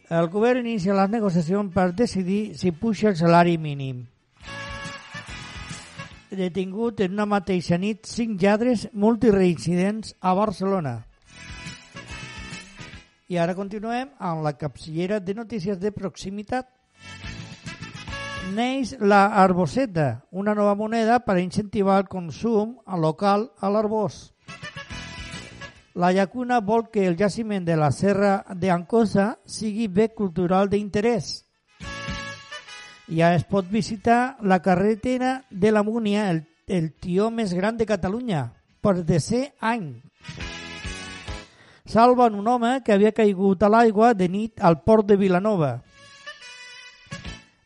El 0.07 0.29
govern 0.31 0.61
inicia 0.63 0.95
les 0.95 1.11
negociacions 1.11 1.73
per 1.75 1.91
decidir 1.97 2.55
si 2.55 2.71
puja 2.71 3.09
el 3.09 3.17
salari 3.17 3.57
mínim. 3.59 4.05
Detingut 6.31 7.01
en 7.01 7.17
una 7.17 7.27
mateixa 7.27 7.79
nit 7.79 8.07
cinc 8.07 8.39
lladres 8.43 8.87
multireincidents 8.93 10.15
a 10.21 10.35
Barcelona. 10.35 11.06
I 13.29 13.41
ara 13.43 13.57
continuem 13.59 14.13
amb 14.23 14.45
la 14.47 14.53
capçillera 14.55 15.19
de 15.19 15.35
notícies 15.35 15.81
de 15.83 15.91
proximitat. 15.91 16.69
Neix 18.55 18.93
la 19.01 19.25
Arboseta, 19.43 20.23
una 20.31 20.55
nova 20.55 20.77
moneda 20.79 21.19
per 21.27 21.41
incentivar 21.43 21.99
el 21.99 22.07
consum 22.07 22.77
local 23.03 23.49
a 23.59 23.71
l'Arbós. 23.75 24.21
La 25.97 26.13
llacuna 26.13 26.61
vol 26.61 26.87
que 26.93 27.07
el 27.09 27.17
jaciment 27.17 27.67
de 27.67 27.75
la 27.75 27.91
Serra 27.91 28.45
d'Ancosa 28.55 29.41
sigui 29.45 29.89
bé 29.89 30.13
cultural 30.15 30.71
d'interès. 30.71 31.43
Ja 33.11 33.33
es 33.35 33.47
pot 33.49 33.67
visitar 33.71 34.37
la 34.43 34.61
carretera 34.63 35.41
de 35.51 35.73
la 35.73 35.83
Múnia, 35.83 36.31
el, 36.31 36.45
el 36.69 36.93
tió 36.93 37.31
més 37.31 37.55
gran 37.55 37.79
de 37.79 37.87
Catalunya, 37.87 38.51
per 38.83 39.01
desè 39.03 39.49
any. 39.59 39.97
Salven 41.87 42.35
un 42.35 42.49
home 42.51 42.81
que 42.83 42.93
havia 42.93 43.15
caigut 43.15 43.63
a 43.63 43.71
l'aigua 43.71 44.11
de 44.15 44.27
nit 44.29 44.59
al 44.61 44.81
port 44.83 45.07
de 45.07 45.17
Vilanova. 45.17 45.85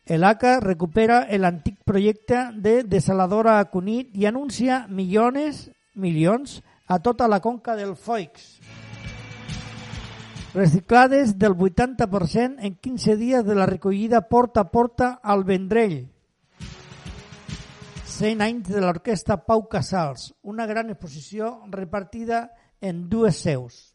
El 0.05 0.23
ACA 0.23 0.59
recupera 0.59 1.23
l'antic 1.41 1.79
projecte 1.85 2.51
de 2.53 2.83
desaladora 2.83 3.57
a 3.59 3.65
Cunit 3.73 4.13
i 4.13 4.27
anuncia 4.29 4.85
milions, 4.89 5.69
milions 5.95 6.59
a 6.85 6.99
tota 6.99 7.27
la 7.31 7.39
conca 7.41 7.75
del 7.75 7.95
Foix. 7.95 8.59
Reciclades 10.53 11.37
del 11.39 11.55
80% 11.55 12.59
en 12.59 12.75
15 12.75 13.15
dies 13.15 13.45
de 13.45 13.55
la 13.55 13.65
recollida 13.65 14.27
porta 14.27 14.67
a 14.67 14.69
porta 14.69 15.13
al 15.23 15.45
Vendrell. 15.45 16.11
100 18.05 18.43
anys 18.43 18.67
de 18.69 18.83
l'orquestra 18.83 19.39
Pau 19.47 19.65
Casals, 19.71 20.33
una 20.43 20.67
gran 20.67 20.91
exposició 20.91 21.63
repartida 21.71 22.51
en 22.81 23.07
dues 23.09 23.39
seus. 23.39 23.90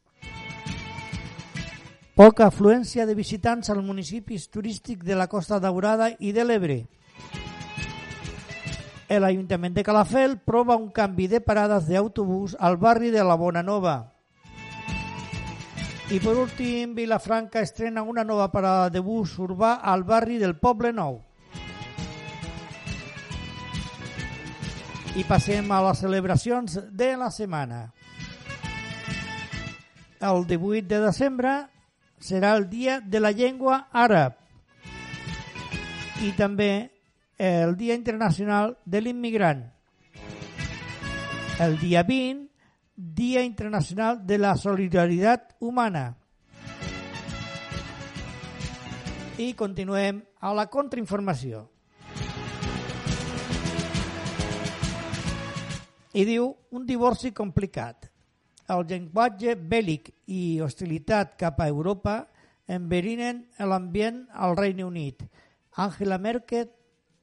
Poca 2.16 2.46
afluència 2.48 3.04
de 3.04 3.12
visitants 3.12 3.68
als 3.68 3.82
municipis 3.84 4.46
turístics 4.48 5.04
de 5.04 5.12
la 5.20 5.26
Costa 5.28 5.58
Daurada 5.60 6.06
i 6.16 6.30
de 6.32 6.46
l'Ebre. 6.48 6.76
L'Ajuntament 9.12 9.74
de 9.76 9.84
Calafell 9.84 10.38
prova 10.40 10.78
un 10.80 10.86
canvi 10.96 11.26
de 11.28 11.42
parades 11.44 11.84
d'autobús 11.90 12.54
al 12.56 12.78
barri 12.80 13.12
de 13.12 13.20
la 13.20 13.36
Bonanova. 13.36 13.98
I 16.08 16.22
per 16.24 16.38
últim, 16.40 16.96
Vilafranca 16.96 17.60
estrena 17.60 18.00
una 18.00 18.24
nova 18.24 18.48
parada 18.48 18.88
de 18.88 19.04
bus 19.04 19.36
urbà 19.36 19.74
al 19.84 20.08
barri 20.08 20.40
del 20.40 20.56
Poble 20.56 20.96
Nou. 20.96 21.20
I 25.20 25.28
passem 25.28 25.68
a 25.68 25.84
les 25.90 26.00
celebracions 26.00 26.80
de 26.88 27.14
la 27.20 27.28
setmana. 27.28 27.86
El 30.16 30.46
18 30.48 30.88
de 30.88 31.06
desembre 31.10 31.56
serà 32.26 32.56
el 32.58 32.66
Dia 32.68 32.98
de 33.00 33.20
la 33.22 33.30
Llengua 33.30 33.86
Àrab 33.94 34.34
i 36.26 36.32
també 36.34 36.90
el 37.38 37.76
Dia 37.76 37.94
Internacional 37.94 38.78
de 38.84 39.00
l'Immigrant. 39.04 39.62
El 41.60 41.78
dia 41.78 42.02
20, 42.02 42.48
Dia 42.96 43.42
Internacional 43.44 44.24
de 44.26 44.38
la 44.38 44.54
Solidaritat 44.56 45.54
Humana. 45.60 46.16
I 49.36 49.52
continuem 49.52 50.22
a 50.40 50.52
la 50.56 50.66
contrainformació. 50.72 51.62
I 56.16 56.24
diu 56.24 56.48
un 56.72 56.86
divorci 56.88 57.34
complicat. 57.36 58.08
El 58.72 58.86
llenguatge 58.90 59.54
bèl·lic 59.56 60.10
i 60.26 60.60
hostilitat 60.62 61.36
cap 61.38 61.60
a 61.60 61.68
Europa 61.70 62.16
enverinen 62.66 63.44
l'ambient 63.58 64.24
al 64.34 64.56
Regne 64.58 64.84
Unit. 64.84 65.22
Angela 65.76 66.18
Merkel, 66.18 66.70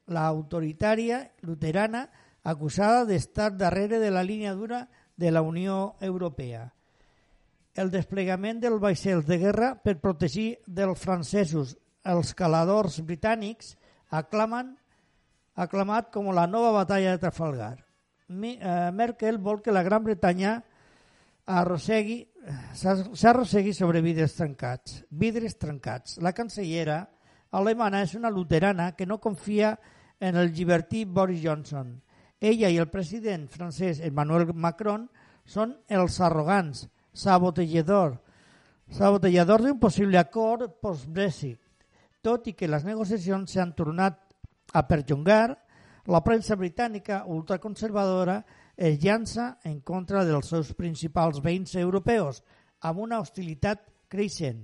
la 0.07 0.29
luterana, 0.31 2.07
acusada 2.43 3.03
d'estar 3.05 3.51
darrere 3.57 3.99
de 3.99 4.11
la 4.11 4.23
línia 4.23 4.53
dura 4.53 4.87
de 5.15 5.31
la 5.31 5.41
Unió 5.41 5.95
Europea. 5.99 6.71
El 7.73 7.89
desplegament 7.89 8.59
dels 8.61 8.79
vaixells 8.79 9.25
de 9.25 9.39
guerra 9.41 9.73
per 9.81 9.97
protegir 9.99 10.59
dels 10.67 10.99
francesos 10.99 11.75
els 12.03 12.33
caladors 12.35 12.99
britànics 13.01 13.73
aclamen 14.11 14.75
aclamat 15.55 16.11
com 16.13 16.29
la 16.33 16.45
nova 16.47 16.71
batalla 16.75 17.13
de 17.13 17.21
Trafalgar. 17.21 17.77
Eh, 18.29 18.91
Merkel 18.93 19.37
vol 19.37 19.61
que 19.61 19.71
la 19.71 19.83
Gran 19.83 20.03
Bretanya 20.03 20.61
arrossegui 21.45 22.21
s'arrossegui 22.75 23.73
sobre 23.73 24.01
vidres 24.01 24.35
trencats. 24.35 25.03
Vidres 25.09 25.57
trencats. 25.57 26.17
La 26.19 26.33
cancellera 26.33 27.03
alemana 27.51 28.01
és 28.03 28.15
una 28.15 28.31
luterana 28.31 28.93
que 28.97 29.05
no 29.05 29.19
confia 29.21 29.77
en 30.19 30.35
el 30.35 30.51
llibertí 30.53 31.05
Boris 31.05 31.41
Johnson. 31.43 32.01
Ella 32.39 32.69
i 32.69 32.77
el 32.77 32.89
president 32.91 33.47
francès 33.47 34.01
Emmanuel 34.03 34.51
Macron 34.53 35.07
són 35.45 35.77
els 35.87 36.19
arrogants, 36.19 36.87
sabotelladors, 37.13 38.19
sabotelladors 38.91 39.63
d'un 39.63 39.79
possible 39.79 40.19
acord 40.19 40.79
post-Brexit. 40.81 41.59
Tot 42.23 42.47
i 42.47 42.53
que 42.55 42.67
les 42.67 42.83
negociacions 42.87 43.51
s'han 43.51 43.73
tornat 43.75 44.19
a 44.73 44.83
perllongar, 44.87 45.55
la 46.07 46.19
premsa 46.23 46.55
britànica 46.59 47.23
ultraconservadora 47.31 48.41
es 48.75 48.99
llança 48.99 49.57
en 49.63 49.79
contra 49.81 50.23
dels 50.25 50.49
seus 50.49 50.73
principals 50.73 51.41
veïns 51.43 51.75
europeus 51.77 52.41
amb 52.81 52.99
una 53.05 53.19
hostilitat 53.21 53.85
creixent. 54.09 54.63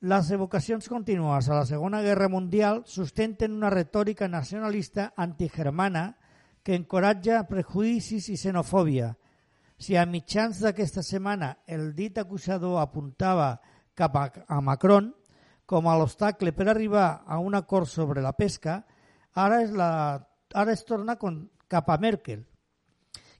Les 0.00 0.30
evocacions 0.30 0.88
contínues 0.88 1.48
a 1.48 1.54
la 1.56 1.66
Segona 1.68 2.02
Guerra 2.04 2.28
Mundial 2.28 2.82
sustenten 2.86 3.54
una 3.56 3.70
retòrica 3.72 4.28
nacionalista 4.28 5.12
antigermana 5.16 6.16
que 6.62 6.74
encoratja 6.76 7.44
prejudicis 7.48 8.28
i 8.28 8.36
xenofòbia. 8.36 9.14
Si 9.78 9.96
a 9.96 10.06
mitjans 10.08 10.60
d'aquesta 10.64 11.02
setmana 11.04 11.56
el 11.66 11.92
dit 11.94 12.16
acusador 12.18 12.80
apuntava 12.80 13.56
cap 13.96 14.16
a, 14.16 14.26
a 14.48 14.60
Macron 14.60 15.12
com 15.66 15.88
a 15.88 15.96
l'obstacle 15.98 16.52
per 16.52 16.68
arribar 16.68 17.24
a 17.26 17.38
un 17.38 17.54
acord 17.54 17.88
sobre 17.88 18.22
la 18.22 18.32
pesca, 18.32 18.84
ara 19.34 19.62
es, 19.62 19.72
la, 19.72 20.20
ara 20.54 20.72
es 20.72 20.84
torna 20.84 21.16
con, 21.16 21.48
cap 21.68 21.90
a 21.90 21.98
Merkel, 21.98 22.44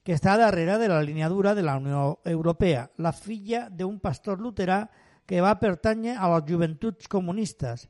que 0.07 0.15
està 0.15 0.37
darrere 0.39 0.77
de 0.79 0.87
la 0.87 1.01
línia 1.03 1.27
dura 1.27 1.51
de 1.51 1.65
la 1.67 1.73
Unió 1.75 2.21
Europea, 2.23 2.85
la 2.95 3.11
filla 3.11 3.65
d'un 3.67 3.97
pastor 3.99 4.39
luterà 4.39 4.85
que 5.27 5.41
va 5.43 5.57
pertànyer 5.59 6.13
a 6.15 6.29
les 6.31 6.45
joventuts 6.47 7.09
comunistes, 7.11 7.89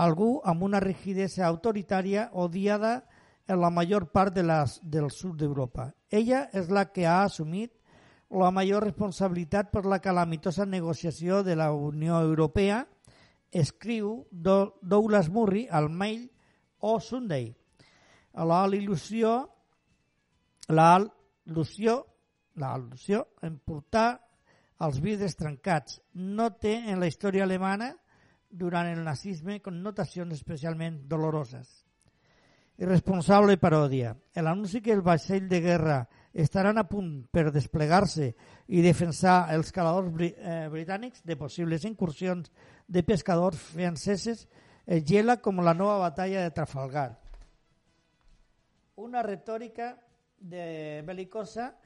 algú 0.00 0.38
amb 0.48 0.64
una 0.64 0.80
rigidesa 0.80 1.44
autoritària 1.44 2.30
odiada 2.32 3.02
en 3.44 3.60
la 3.60 3.68
major 3.68 4.08
part 4.08 4.32
de 4.32 4.46
les, 4.48 4.78
del 4.80 5.10
sud 5.12 5.36
d'Europa. 5.36 5.90
Ella 6.08 6.46
és 6.56 6.72
la 6.72 6.86
que 6.88 7.04
ha 7.04 7.26
assumit 7.26 7.74
la 8.32 8.48
major 8.48 8.88
responsabilitat 8.88 9.68
per 9.68 9.84
la 9.84 10.00
calamitosa 10.00 10.64
negociació 10.64 11.42
de 11.44 11.60
la 11.60 11.74
Unió 11.76 12.22
Europea, 12.24 12.86
escriu 13.52 14.24
Do- 14.32 14.78
Douglas 14.80 15.28
Murray 15.28 15.68
al 15.68 15.90
Mail 15.90 16.30
o 16.78 16.96
Sunday. 17.04 17.50
La 18.32 18.64
il·lusió, 18.64 19.50
la 20.72 20.94
al·lusió, 21.48 22.00
la 22.60 22.74
al·lusió 22.76 23.24
en 23.46 23.58
portar 23.58 24.20
els 24.84 25.00
vidres 25.04 25.36
trencats 25.36 26.00
no 26.14 26.50
té 26.56 26.76
en 26.90 27.00
la 27.00 27.08
història 27.10 27.44
alemana 27.44 27.92
durant 28.50 28.88
el 28.90 29.04
nazisme 29.04 29.60
connotacions 29.62 30.34
especialment 30.34 31.02
doloroses. 31.08 31.68
Irresponsable 32.80 33.58
paròdia. 33.60 34.14
L'anunci 34.40 34.80
que 34.80 34.94
el 34.96 35.02
vaixell 35.04 35.46
de 35.50 35.60
guerra 35.60 35.98
estaran 36.32 36.78
a 36.80 36.86
punt 36.88 37.26
per 37.28 37.50
desplegar-se 37.52 38.30
i 38.72 38.80
defensar 38.80 39.50
els 39.52 39.72
caladors 39.74 40.08
bri 40.14 40.30
eh, 40.32 40.68
britànics 40.72 41.24
de 41.26 41.36
possibles 41.36 41.84
incursions 41.84 42.48
de 42.88 43.02
pescadors 43.04 43.60
franceses 43.74 44.46
es 44.86 45.04
gela 45.04 45.36
com 45.44 45.60
la 45.60 45.74
nova 45.74 45.98
batalla 46.06 46.46
de 46.46 46.54
Trafalgar. 46.56 47.10
Una 48.96 49.22
retòrica 49.22 49.92
de 50.40 51.02
belicosa 51.06 51.76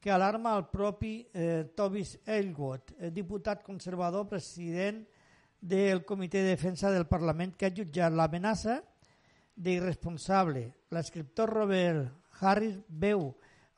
que 0.00 0.10
alarma 0.10 0.54
el 0.56 0.66
propi 0.68 1.26
eh, 1.32 1.72
Tobias 1.74 2.18
Ellwood, 2.26 2.92
eh, 2.98 3.10
diputat 3.10 3.62
conservador, 3.64 4.28
president 4.28 5.02
del 5.60 6.04
Comitè 6.04 6.42
de 6.44 6.52
Defensa 6.52 6.90
del 6.92 7.06
Parlament, 7.08 7.54
que 7.56 7.66
ha 7.66 7.72
jutjat 7.72 8.12
l'amenaça 8.12 8.82
d'irresponsable. 9.56 10.66
L'escriptor 10.92 11.48
Robert 11.48 12.12
Harris 12.40 12.76
veu 12.88 13.30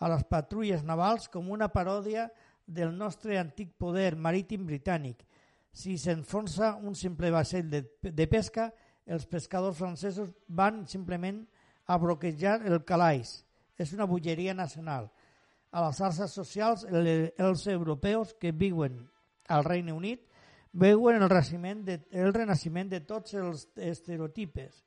a 0.03 0.11
les 0.11 0.27
patrulles 0.27 0.83
navals 0.83 1.31
com 1.31 1.55
una 1.55 1.71
paròdia 1.71 2.27
del 2.67 2.91
nostre 2.91 3.39
antic 3.39 3.77
poder 3.79 4.17
marítim 4.19 4.67
britànic. 4.67 5.23
Si 5.71 5.95
s'enfonsa 5.95 6.75
un 6.83 6.99
simple 6.99 7.31
vaixell 7.31 7.71
de, 7.71 7.85
de 8.03 8.27
pesca, 8.27 8.73
els 9.07 9.31
pescadors 9.31 9.79
francesos 9.79 10.35
van 10.49 10.83
simplement 10.91 11.45
a 11.87 11.97
bloquejar 12.03 12.65
el 12.67 12.83
calaix. 12.83 13.46
És 13.79 13.93
una 13.93 14.07
bogeria 14.09 14.55
nacional. 14.55 15.11
A 15.73 15.83
les 15.85 15.99
xarxes 15.99 16.33
socials, 16.33 16.87
el, 16.89 17.33
els 17.37 17.67
europeus 17.69 18.33
que 18.41 18.53
viuen 18.53 19.03
al 19.49 19.65
Regne 19.65 19.93
Unit 19.93 20.23
veuen 20.73 21.23
el, 21.23 21.29
renaixement 21.29 21.85
de, 21.85 22.01
el 22.13 22.35
renaixement 22.35 22.91
de 22.93 23.01
tots 23.09 23.35
els 23.35 23.67
estereotipes 23.77 24.83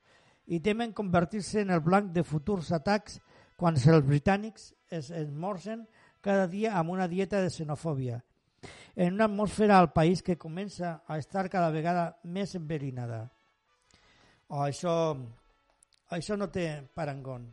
i 0.49 0.59
temen 0.65 0.93
convertir-se 0.97 1.61
en 1.61 1.73
el 1.73 1.81
blanc 1.85 2.11
de 2.13 2.23
futurs 2.25 2.71
atacs 2.73 3.19
quan 3.59 3.77
els 3.77 4.05
britànics 4.05 4.71
es 4.89 5.09
esmorzen 5.11 5.85
cada 6.21 6.47
dia 6.47 6.75
amb 6.77 6.93
una 6.93 7.07
dieta 7.07 7.41
de 7.41 7.49
xenofòbia 7.53 8.21
en 8.95 9.13
una 9.13 9.25
atmosfera 9.25 9.79
al 9.79 9.93
país 9.93 10.21
que 10.21 10.37
comença 10.37 11.03
a 11.07 11.17
estar 11.17 11.47
cada 11.49 11.69
vegada 11.71 12.19
més 12.23 12.55
enverinada. 12.55 13.29
Oh, 14.49 14.65
això, 14.65 15.15
això 16.11 16.35
no 16.35 16.49
té 16.51 16.65
parangón. 16.93 17.45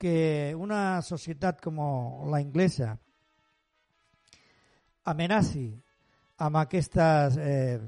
Que 0.00 0.54
una 0.56 1.02
societat 1.04 1.60
com 1.60 1.76
la 2.32 2.40
inglesa 2.40 2.94
amenaci 5.10 5.66
amb 6.40 6.56
aquestes, 6.56 7.36
eh, 7.36 7.80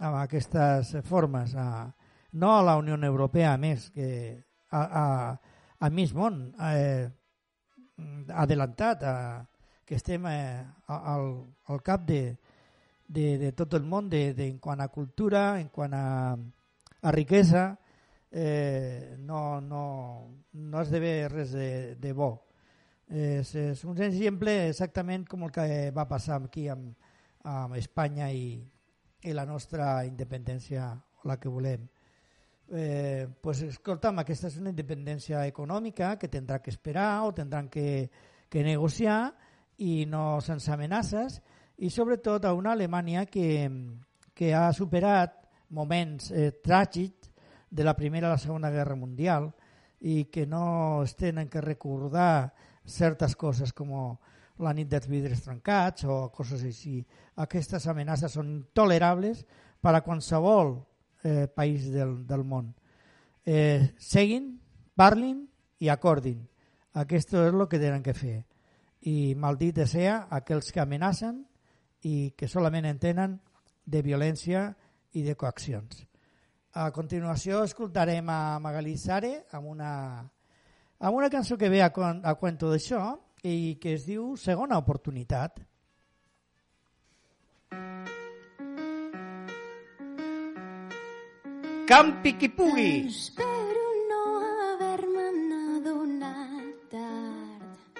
amb 0.00 0.16
aquestes 0.22 0.94
formes 1.04 1.54
a, 1.56 1.92
no 2.32 2.54
a 2.56 2.62
la 2.62 2.76
Unió 2.80 2.96
Europea, 2.96 3.52
a 3.52 3.60
més, 3.60 3.90
que 3.92 4.44
a, 4.70 4.80
a, 4.80 5.06
a 5.78 5.90
mig 5.90 6.14
món 6.16 6.54
eh, 6.56 7.10
adelantat, 8.32 9.04
a, 9.04 9.44
que 9.84 9.98
estem 10.00 10.24
eh, 10.30 10.64
al, 10.88 11.28
al 11.68 11.82
cap 11.84 12.06
de, 12.08 12.38
de, 13.08 13.36
de 13.38 13.52
tot 13.52 13.74
el 13.74 13.84
món 13.84 14.08
de, 14.08 14.32
de, 14.32 14.48
en 14.48 14.58
quant 14.58 14.80
a 14.80 14.88
cultura, 14.88 15.60
en 15.60 15.68
quant 15.68 15.92
a, 15.92 16.32
a 17.02 17.12
riquesa, 17.12 17.76
eh, 18.32 19.16
no, 19.20 19.60
no, 19.60 20.42
no 20.52 20.80
esdevé 20.80 21.28
res 21.28 21.52
de, 21.52 21.94
de 22.00 22.12
bo. 22.16 22.32
És, 23.12 23.52
és 23.60 23.84
un 23.84 23.98
exemple 24.00 24.54
exactament 24.70 25.26
com 25.28 25.44
el 25.44 25.52
que 25.52 25.66
va 25.92 26.08
passar 26.08 26.40
aquí 26.40 26.66
amb, 26.72 26.94
amb 27.44 27.76
Espanya 27.76 28.30
i, 28.32 28.56
i 29.22 29.34
la 29.36 29.44
nostra 29.44 30.02
independència, 30.08 30.88
la 31.28 31.36
que 31.38 31.52
volem. 31.52 31.84
Eh, 32.72 33.28
pues, 33.42 33.60
escolta'm, 33.68 34.22
aquesta 34.22 34.48
és 34.48 34.56
una 34.62 34.72
independència 34.72 35.44
econòmica 35.46 36.14
que 36.16 36.30
tindrà 36.32 36.62
que 36.64 36.72
esperar 36.72 37.26
o 37.26 37.34
tindran 37.36 37.68
que, 37.68 38.08
que 38.48 38.64
negociar 38.64 39.34
i 39.84 40.06
no 40.08 40.40
sense 40.40 40.72
amenaces 40.72 41.40
i 41.84 41.90
sobretot 41.90 42.46
a 42.46 42.54
una 42.56 42.72
Alemanya 42.72 43.26
que, 43.26 43.68
que 44.32 44.54
ha 44.54 44.70
superat 44.72 45.36
moments 45.68 46.30
eh, 46.30 46.52
tràgics 46.64 47.31
de 47.72 47.84
la 47.84 47.96
Primera 47.96 48.28
i 48.28 48.34
la 48.34 48.40
Segona 48.40 48.70
Guerra 48.70 48.94
Mundial 49.00 49.48
i 50.04 50.26
que 50.28 50.44
no 50.46 51.02
es 51.02 51.16
tenen 51.16 51.48
que 51.48 51.62
recordar 51.64 52.52
certes 52.84 53.34
coses 53.38 53.72
com 53.72 53.94
la 54.62 54.74
nit 54.76 54.90
dels 54.90 55.08
vidres 55.08 55.40
trencats 55.46 56.04
o 56.04 56.28
coses 56.34 56.62
així. 56.68 57.00
Aquestes 57.40 57.86
amenaces 57.88 58.36
són 58.36 58.50
intolerables 58.52 59.46
per 59.80 59.94
a 59.96 60.02
qualsevol 60.04 60.76
eh, 61.24 61.48
país 61.48 61.88
del, 61.90 62.20
del 62.26 62.44
món. 62.44 62.68
Eh, 63.46 63.94
seguin, 63.98 64.52
parlin 64.94 65.46
i 65.80 65.88
acordin. 65.88 66.42
Aquesta 66.92 67.46
és 67.46 67.54
el 67.54 67.66
que 67.70 67.80
tenen 67.80 68.04
que 68.04 68.14
fer. 68.14 68.42
I 69.08 69.34
maldit 69.34 69.80
sea 69.88 70.26
aquells 70.30 70.70
que 70.70 70.82
amenacen 70.82 71.40
i 72.06 72.34
que 72.36 72.50
solament 72.50 72.86
entenen 72.86 73.40
de 73.86 74.02
violència 74.02 74.68
i 75.16 75.24
de 75.24 75.34
coaccions. 75.34 76.04
A 76.72 76.90
continuació 76.96 77.58
escoltarem 77.66 78.28
a 78.32 78.58
Magalí 78.64 78.94
Sare 78.96 79.32
amb 79.58 79.68
una, 79.74 79.90
amb 80.98 81.18
una 81.18 81.28
cançó 81.34 81.58
que 81.60 81.68
ve 81.68 81.82
a, 81.84 81.90
con- 81.92 82.22
a 82.24 82.32
cuento 82.40 82.70
d'això 82.72 83.02
i 83.44 83.76
que 83.82 83.92
es 83.98 84.06
diu 84.08 84.30
Segona 84.40 84.78
oportunitat. 84.80 85.60
Campi 91.86 92.36
qui 92.36 92.48
pugui! 92.48 93.06
Espero 93.06 93.86
no 94.10 94.22
haver-me'n 94.40 95.40
adonat 95.76 96.76
tard 96.94 97.98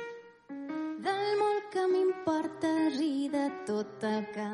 del 1.06 1.26
molt 1.40 1.66
que 1.74 1.84
m'importes 1.92 3.00
i 3.04 3.28
de 3.34 3.46
tot 3.68 4.06
el 4.12 4.24
que 4.36 4.46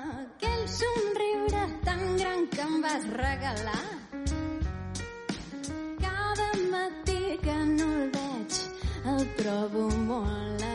Aquell 0.00 0.62
somriure 0.72 1.62
tan 1.84 2.02
gran 2.16 2.46
que 2.52 2.62
em 2.66 2.76
vas 2.84 3.04
regalar. 3.16 3.88
Cada 6.04 6.48
matí 6.72 7.36
que 7.44 7.56
no 7.74 7.90
el 7.98 8.06
veig 8.16 8.60
el 9.14 9.28
trobo 9.40 9.84
molt 10.08 10.64
a 10.70 10.74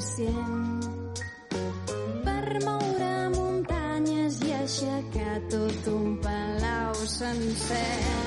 suficient 0.00 1.20
per 2.24 2.58
moure 2.64 3.12
muntanyes 3.36 4.40
i 4.44 4.52
aixecar 4.60 5.40
tot 5.50 5.90
un 5.94 6.16
palau 6.20 6.94
sencer. 7.16 8.25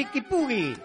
Campi 0.00 0.12
qui 0.12 0.22
pugui! 0.24 0.76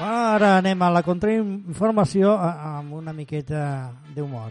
Ara 0.00 0.56
anem 0.56 0.82
a 0.82 0.88
la 0.90 1.02
contrainformació 1.06 2.32
amb 2.34 2.96
una 2.98 3.14
miqueta 3.14 3.92
d'humor. 4.16 4.50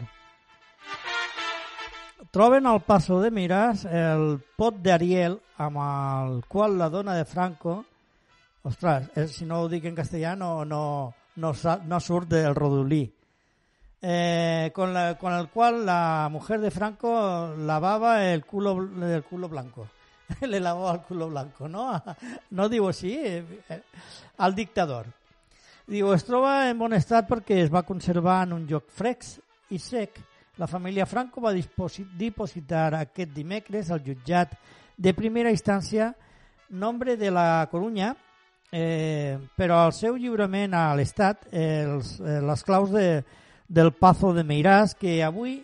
Troben 2.32 2.70
al 2.70 2.80
Paso 2.88 3.20
de 3.20 3.32
Miras 3.32 3.84
el 3.84 4.40
pot 4.56 4.80
d'Ariel 4.86 5.36
amb 5.58 5.84
el 5.84 6.42
qual 6.48 6.78
la 6.80 6.88
dona 6.94 7.18
de 7.20 7.26
Franco 7.26 7.82
ostres, 8.64 9.10
eh, 9.16 9.28
si 9.28 9.44
no 9.50 9.64
ho 9.64 9.68
dic 9.68 9.84
en 9.90 10.00
castellà 10.00 10.38
no, 10.38 10.64
no, 10.64 11.12
no, 11.36 11.56
no 11.92 12.00
surt 12.00 12.30
del 12.32 12.56
rodolí 12.56 13.04
eh, 14.02 14.72
con, 14.74 14.94
la, 14.94 15.18
con 15.18 15.34
el 15.34 15.50
cual 15.50 15.86
la 15.86 16.28
mujer 16.32 16.60
de 16.60 16.72
Franco 16.72 17.54
lavaba 17.58 18.26
el 18.26 18.46
culo, 18.46 18.90
el 19.06 19.24
culo 19.24 19.50
blanco. 19.50 19.88
Le 20.42 20.60
lavaba 20.60 20.94
el 20.94 21.02
culo 21.02 21.30
blanco, 21.30 21.68
no? 21.68 22.02
No 22.52 22.70
diu 22.70 22.88
així, 22.88 23.14
eh, 23.18 23.44
eh, 23.70 23.82
al 24.38 24.56
dictador. 24.56 25.08
Diu, 25.90 26.14
es 26.14 26.24
troba 26.26 26.70
en 26.70 26.78
bon 26.78 26.94
estat 26.94 27.28
perquè 27.28 27.64
es 27.64 27.74
va 27.74 27.86
conservar 27.88 28.44
en 28.46 28.54
un 28.60 28.68
lloc 28.70 28.92
frex 28.94 29.40
i 29.74 29.80
sec. 29.82 30.20
La 30.62 30.68
família 30.68 31.08
Franco 31.08 31.42
va 31.42 31.54
dipositar 31.54 32.94
aquest 33.00 33.32
dimecres 33.34 33.90
al 33.90 34.04
jutjat 34.06 34.54
de 34.98 35.14
primera 35.16 35.50
instància 35.50 36.12
nombre 36.70 37.16
de 37.18 37.32
la 37.32 37.66
Corunya 37.72 38.14
eh, 38.72 39.38
però 39.56 39.80
al 39.86 39.94
seu 39.94 40.18
lliurament 40.20 40.76
a 40.78 40.94
l'Estat 40.98 41.48
els, 41.52 42.18
eh, 42.20 42.40
les 42.46 42.64
claus 42.64 42.92
de, 42.94 43.24
del 43.70 43.94
Pazo 43.94 44.34
de 44.34 44.44
Meiràs 44.44 44.96
que 44.98 45.20
avui 45.24 45.60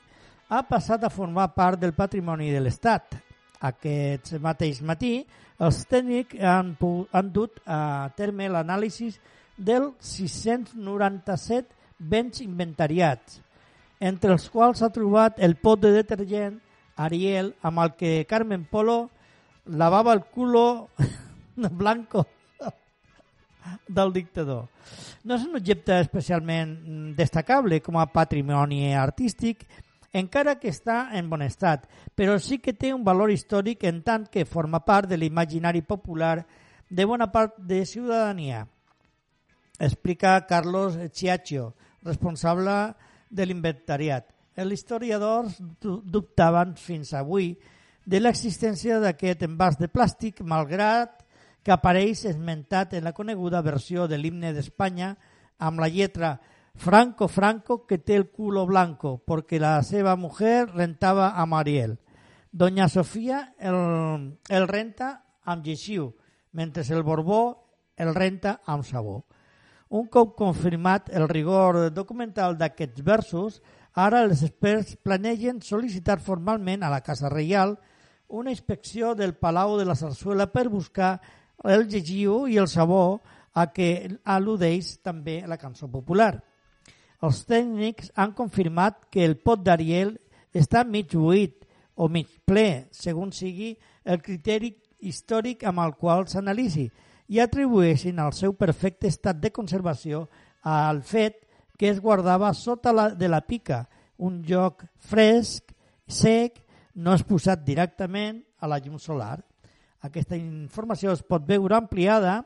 ha 0.47 0.61
passat 0.69 1.03
a 1.03 1.09
formar 1.09 1.49
part 1.55 1.81
del 1.81 1.95
patrimoni 1.97 2.51
de 2.53 2.61
l'Estat. 2.61 3.17
Aquest 3.65 4.35
mateix 4.43 4.83
matí 4.85 5.25
els 5.57 5.81
tècnics 5.89 6.37
han, 6.43 6.75
han 7.11 7.31
dut 7.33 7.57
a 7.65 8.11
terme 8.15 8.49
l'anàlisi 8.51 9.09
dels 9.57 9.95
697 10.05 11.73
béns 11.97 12.43
inventariats, 12.43 13.39
entre 13.99 14.35
els 14.35 14.49
quals 14.51 14.83
s'ha 14.83 14.91
trobat 14.93 15.39
el 15.39 15.55
pot 15.55 15.79
de 15.81 15.93
detergent 15.95 16.59
Ariel 16.95 17.53
amb 17.63 17.79
el 17.83 17.93
que 17.99 18.25
Carmen 18.27 18.65
Polo 18.69 19.09
lavava 19.65 20.13
el 20.13 20.23
culo 20.31 20.89
blanco 21.55 22.27
del 23.87 24.11
dictador. 24.13 24.67
No 25.23 25.35
és 25.35 25.45
un 25.47 25.55
objecte 25.57 25.97
especialment 25.99 26.75
mm, 26.77 27.15
destacable 27.17 27.81
com 27.81 27.97
a 27.97 28.05
patrimoni 28.11 28.93
artístic, 28.95 29.65
encara 30.15 30.55
que 30.59 30.69
està 30.71 31.09
en 31.17 31.27
bon 31.29 31.41
estat, 31.43 31.89
però 32.15 32.37
sí 32.39 32.59
que 32.63 32.73
té 32.73 32.93
un 32.95 33.03
valor 33.03 33.31
històric 33.33 33.83
en 33.89 34.01
tant 34.05 34.29
que 34.31 34.45
forma 34.45 34.79
part 34.85 35.09
de 35.09 35.17
l'imaginari 35.17 35.81
popular 35.81 36.45
de 36.89 37.05
bona 37.05 37.27
part 37.31 37.57
de 37.57 37.81
ciutadania. 37.85 38.67
Explica 39.79 40.45
Carlos 40.47 40.95
Chiacho, 41.11 41.73
responsable 42.03 42.93
de 43.29 43.45
l'inventariat. 43.45 44.29
Els 44.55 44.71
historiadors 44.77 45.57
du- 45.81 45.99
dubtaven 46.05 46.77
fins 46.79 47.11
avui 47.13 47.57
de 48.05 48.21
l'existència 48.21 49.01
d'aquest 49.01 49.41
envàs 49.43 49.75
de 49.81 49.89
plàstic, 49.91 50.39
malgrat 50.47 51.24
que 51.65 51.73
apareix 51.73 52.27
esmentat 52.29 52.93
en 52.93 53.07
la 53.07 53.15
coneguda 53.17 53.63
versió 53.65 54.05
de 54.05 54.19
l'himne 54.21 54.51
d'Espanya 54.53 55.15
amb 55.57 55.81
la 55.81 55.89
lletra 55.89 56.35
Franco, 56.75 57.27
Franco, 57.27 57.85
que 57.87 57.97
té 57.97 58.17
el 58.19 58.27
culo 58.29 58.67
blanco, 58.69 59.17
perquè 59.25 59.57
la 59.57 59.79
seva 59.81 60.13
mujer 60.15 60.67
rentava 60.69 61.31
a 61.33 61.45
Mariel. 61.49 61.95
Doña 62.51 62.85
Sofia 62.87 63.55
el, 63.57 64.35
el 64.49 64.67
renta 64.67 65.23
amb 65.43 65.65
lleixiu, 65.65 66.11
mentre 66.51 66.83
el 66.93 67.01
Borbó 67.01 67.41
el 67.97 68.13
renta 68.13 68.59
amb 68.65 68.85
sabó. 68.85 69.23
Un 69.89 70.05
cop 70.11 70.35
confirmat 70.37 71.09
el 71.15 71.29
rigor 71.29 71.93
documental 71.95 72.59
d'aquests 72.59 73.01
versos, 73.01 73.61
ara 73.95 74.21
els 74.21 74.43
experts 74.43 74.99
planegen 75.01 75.63
sol·licitar 75.63 76.19
formalment 76.19 76.83
a 76.83 76.91
la 76.91 77.01
Casa 77.01 77.31
Reial 77.31 77.77
una 78.27 78.51
inspecció 78.51 79.15
del 79.15 79.35
Palau 79.35 79.77
de 79.79 79.85
la 79.85 79.95
Sarsuela 79.95 80.51
per 80.51 80.67
buscar 80.69 81.21
el 81.63 81.87
llegiu 81.87 82.45
i 82.51 82.57
el 82.61 82.67
sabó 82.67 83.21
a 83.55 83.67
què 83.71 84.17
al·ludeix 84.25 84.97
també 85.03 85.41
la 85.47 85.57
cançó 85.57 85.87
popular. 85.91 86.33
Els 87.23 87.45
tècnics 87.47 88.11
han 88.15 88.35
confirmat 88.35 89.07
que 89.09 89.23
el 89.25 89.37
pot 89.39 89.63
d'Ariel 89.63 90.17
està 90.53 90.83
mig 90.83 91.15
buit 91.15 91.63
o 91.95 92.09
mig 92.11 92.27
ple, 92.45 92.87
segons 92.91 93.39
sigui 93.39 93.73
el 94.03 94.21
criteri 94.21 94.73
històric 94.99 95.63
amb 95.63 95.81
el 95.85 95.95
qual 95.99 96.27
s'analitzi, 96.27 96.89
i 97.27 97.39
atribueixen 97.41 98.19
el 98.21 98.33
seu 98.37 98.53
perfecte 98.53 99.07
estat 99.09 99.39
de 99.41 99.51
conservació 99.55 100.27
al 100.61 101.01
fet 101.01 101.41
que 101.77 101.89
es 101.89 101.99
guardava 101.99 102.51
sota 102.53 102.93
la, 102.93 103.09
de 103.09 103.27
la 103.31 103.41
pica, 103.41 103.85
un 104.17 104.41
lloc 104.47 104.85
fresc, 105.09 105.73
sec, 106.07 106.61
no 106.95 107.15
exposat 107.15 107.65
directament 107.65 108.43
a 108.59 108.69
la 108.71 108.79
llum 108.79 108.99
solar. 109.01 109.39
Aquesta 110.05 110.37
informació 110.37 111.15
es 111.15 111.23
pot 111.25 111.45
veure 111.49 111.73
ampliada 111.77 112.43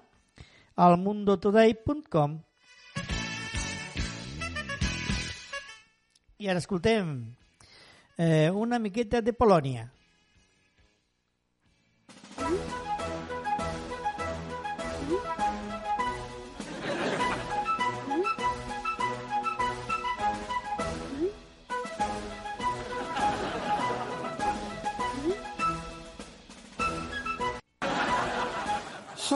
al 0.79 0.95
mundotoday.com 1.01 2.37
I 6.39 6.47
ara 6.47 6.61
escoltem 6.63 7.09
eh, 8.15 8.47
una 8.55 8.79
miqueta 8.79 9.19
de 9.19 9.33
Polònia. 9.35 9.89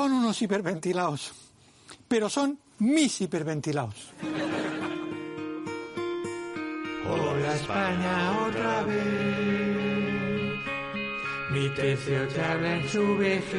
Son 0.04 0.12
unos 0.12 0.42
hiperventilados, 0.42 1.32
pero 2.10 2.28
son 2.28 2.60
mis 2.80 3.22
hiperventilados. 3.22 4.12
Hola 7.10 7.56
España 7.56 8.46
otra 8.46 8.84
vez. 8.84 10.60
Mi 11.52 11.70
tercio 11.70 12.28
te 12.28 12.42
habla 12.42 12.76
en 12.82 12.90
su 12.90 13.16
vejez. 13.16 13.54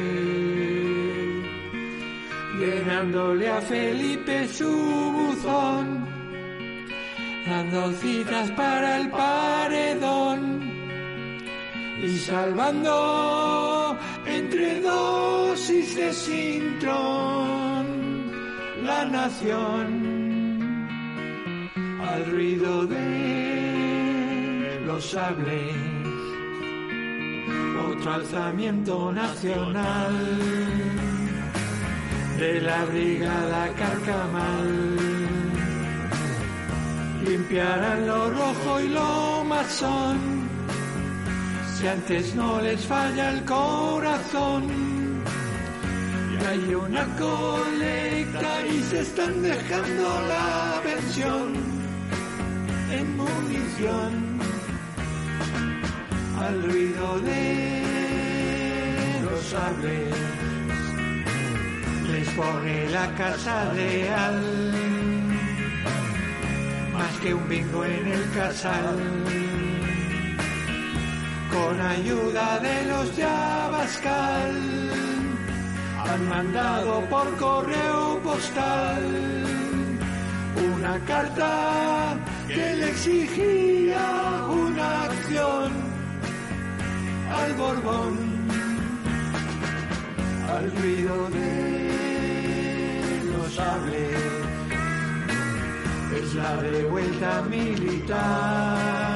Llenándole 2.59 3.49
a 3.49 3.61
Felipe 3.61 4.47
su 4.47 4.69
buzón. 4.69 6.05
Dando 7.47 7.91
citas 7.93 8.51
para 8.51 8.97
el 8.97 9.09
paredón. 9.09 10.61
Y 12.03 12.19
salvando 12.19 13.84
entre 14.27 14.81
dosis 14.81 15.95
de 15.95 16.13
Sintrón 16.13 17.85
la 18.83 19.05
nación 19.05 20.15
al 22.01 22.25
ruido 22.31 22.85
de 22.85 24.81
los 24.85 25.03
sables. 25.05 25.75
Otro 27.89 28.13
alzamiento 28.13 29.11
nacional 29.11 30.13
de 32.37 32.61
la 32.61 32.85
brigada 32.85 33.69
Carcamal. 33.73 34.97
Limpiarán 37.25 38.07
lo 38.07 38.29
rojo 38.29 38.81
y 38.81 38.89
lo 38.89 39.43
masón. 39.45 40.54
Si 41.85 41.89
antes 41.89 42.33
no 42.33 42.59
les 42.61 42.83
falla 42.83 43.29
el 43.29 43.45
corazón. 43.45 44.63
Y 46.33 46.43
hay 46.43 46.73
una 46.73 47.05
colecta 47.15 48.65
y 48.65 48.81
se 48.81 49.01
están 49.01 49.43
dejando 49.43 50.21
la 50.27 50.81
pensión 50.83 51.53
en 52.89 53.17
munición 53.17 54.39
al 56.39 56.63
ruido 56.63 57.19
de 57.19 57.83
los 59.23 59.41
sables 59.43 60.15
les 62.11 62.29
pone 62.29 62.89
la 62.89 63.13
casa 63.13 63.71
real 63.73 64.41
más 66.93 67.13
que 67.21 67.31
un 67.31 67.47
bingo 67.47 67.85
en 67.85 68.07
el 68.07 68.31
casal 68.31 68.97
con 71.55 71.79
ayuda 71.81 72.59
de 72.59 72.85
los 72.85 73.15
Yabascal. 73.15 74.55
Han 76.07 76.29
mandado 76.29 77.01
por 77.09 77.27
correo 77.37 78.19
postal 78.23 79.03
una 80.73 80.99
carta 81.11 82.17
que 82.47 82.75
le 82.79 82.89
exigía 82.89 84.05
una 84.65 85.03
acción 85.03 85.71
al 87.39 87.53
Borbón, 87.53 88.13
al 90.55 90.65
ruido 90.77 91.29
de 91.29 91.49
los 93.31 93.53
sables, 93.53 94.17
es 96.19 96.35
la 96.35 96.55
revuelta 96.57 97.41
militar 97.49 99.14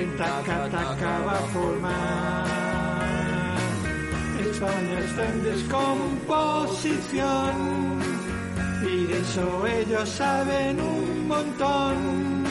que 0.00 0.06
en 0.06 0.16
Tacataca 0.16 1.18
va 1.26 1.32
a 1.32 1.42
formar. 1.52 2.46
España 4.50 4.98
está 5.00 5.26
en 5.26 5.42
descomposición 5.42 8.00
y 8.82 9.04
de 9.06 9.20
eso 9.20 9.66
ellos 9.66 10.08
saben 10.08 10.80
un 10.80 11.28
montón. 11.28 12.44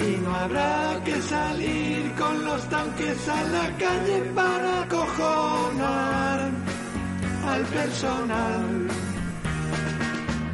Y 0.00 0.16
no 0.22 0.34
habrá 0.34 1.00
que 1.04 1.22
salir 1.22 2.12
con 2.18 2.44
los 2.44 2.68
tanques 2.68 3.28
a 3.28 3.42
la 3.56 3.70
calle 3.78 4.20
para 4.34 4.82
acojonar 4.82 6.50
al 7.46 7.62
personal. 7.78 8.88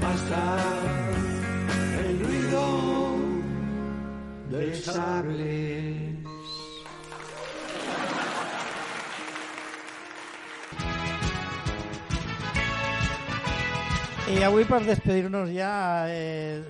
Basta 0.01 1.00
de 4.51 4.75
sables. 4.75 6.19
I 14.31 14.43
avui, 14.47 14.65
per 14.67 14.83
despedir-nos 14.87 15.51
ja, 15.51 16.07
eh, 16.11 16.63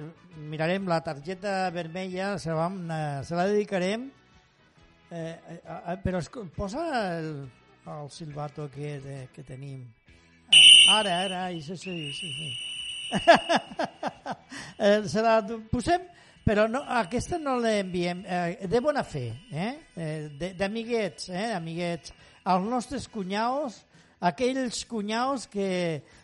mirarem 0.49 0.87
la 0.89 1.01
targeta 1.05 1.71
vermella, 1.73 2.37
se 2.39 2.53
vam, 2.57 2.79
eh, 2.91 3.21
se 3.25 3.37
la 3.37 3.47
dedicarem, 3.49 4.11
eh, 5.11 5.39
eh, 5.49 5.61
eh, 5.65 5.97
però 6.05 6.21
es, 6.21 6.31
posa 6.57 7.19
el, 7.19 7.51
el 7.87 8.11
silbato 8.11 8.71
que, 8.71 8.99
de, 9.01 9.19
que 9.35 9.45
tenim. 9.45 9.85
Ara, 10.89 11.21
ara, 11.27 11.45
ai, 11.47 11.61
sí, 11.61 11.77
sí, 11.77 12.13
sí. 12.13 12.33
sí. 12.33 12.59
eh, 14.79 15.03
se 15.07 15.23
la 15.23 15.43
posem, 15.71 16.09
però 16.45 16.67
no, 16.69 16.81
aquesta 17.01 17.39
no 17.39 17.57
l'enviem, 17.61 18.25
eh, 18.27 18.69
de 18.71 18.81
bona 18.81 19.05
fe, 19.05 19.27
eh? 19.53 19.71
eh 19.95 20.53
d'amiguets, 20.59 21.29
eh? 21.31 21.51
amiguets, 21.55 22.15
els 22.51 22.67
nostres 22.67 23.07
cunyaus, 23.13 23.83
aquells 24.21 24.85
cunyaus 24.89 25.47
que 25.49 25.69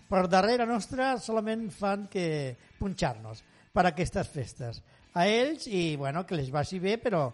per 0.09 0.27
darrere 0.31 0.67
nostra 0.69 1.17
solament 1.23 1.69
fan 1.73 2.07
que 2.13 2.57
punxar-nos 2.79 3.43
per 3.73 3.87
aquestes 3.89 4.29
festes. 4.33 4.81
A 5.17 5.27
ells, 5.29 5.67
i 5.67 5.97
bueno, 5.97 6.25
que 6.27 6.37
les 6.37 6.51
vagi 6.53 6.79
bé, 6.81 6.97
però 7.01 7.31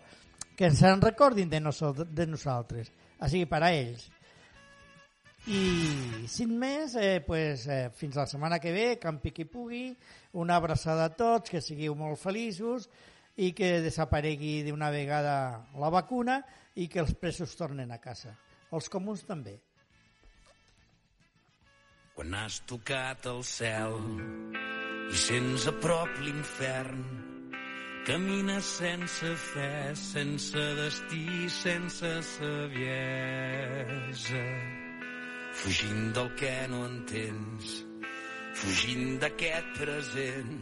que 0.56 0.70
se'n 0.70 1.00
recordin 1.02 1.50
de, 1.50 1.60
noso 1.60 1.92
de 1.94 2.26
nosaltres. 2.26 2.92
Així 3.22 3.42
que 3.42 3.50
per 3.50 3.62
a 3.62 3.72
ells. 3.74 4.08
I 5.51 6.26
sin 6.30 6.55
més, 6.59 6.95
eh, 6.95 7.20
pues, 7.26 7.66
eh, 7.66 7.90
fins 7.90 8.14
la 8.14 8.26
setmana 8.30 8.61
que 8.62 8.70
ve, 8.70 8.99
campi 8.99 9.32
qui 9.32 9.45
pugui, 9.45 9.97
una 10.38 10.57
abraçada 10.57 11.05
a 11.05 11.11
tots, 11.11 11.51
que 11.51 11.61
sigueu 11.61 11.95
molt 11.99 12.18
feliços 12.20 12.88
i 13.36 13.53
que 13.53 13.80
desaparegui 13.82 14.62
d'una 14.62 14.90
vegada 14.90 15.66
la 15.74 15.90
vacuna 15.90 16.45
i 16.76 16.86
que 16.86 17.01
els 17.01 17.14
presos 17.14 17.57
tornen 17.57 17.90
a 17.90 17.99
casa. 17.99 18.36
Els 18.70 18.88
comuns 18.88 19.22
també. 19.26 19.59
Quan 22.14 22.34
has 22.34 22.61
tocat 22.68 23.26
el 23.26 23.43
cel 23.43 23.99
i 25.11 25.16
sents 25.16 25.66
a 25.66 25.72
prop 25.82 26.09
l'infern, 26.20 27.03
camines 28.07 28.64
sense 28.78 29.34
fe, 29.49 29.95
sense 29.97 30.62
destí, 30.78 31.49
sense 31.51 32.22
saviesa, 32.36 33.43
fugint 35.53 36.12
del 36.16 36.30
que 36.38 36.53
no 36.72 36.84
entens, 36.88 37.72
fugint 38.59 39.18
d'aquest 39.22 39.72
present, 39.78 40.53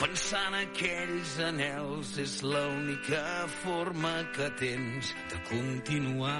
pensant 0.00 0.56
aquells 0.56 1.36
anels 1.44 2.14
és 2.22 2.36
l'única 2.46 3.22
forma 3.60 4.12
que 4.36 4.48
tens 4.60 5.14
de 5.32 5.40
continuar. 5.50 6.38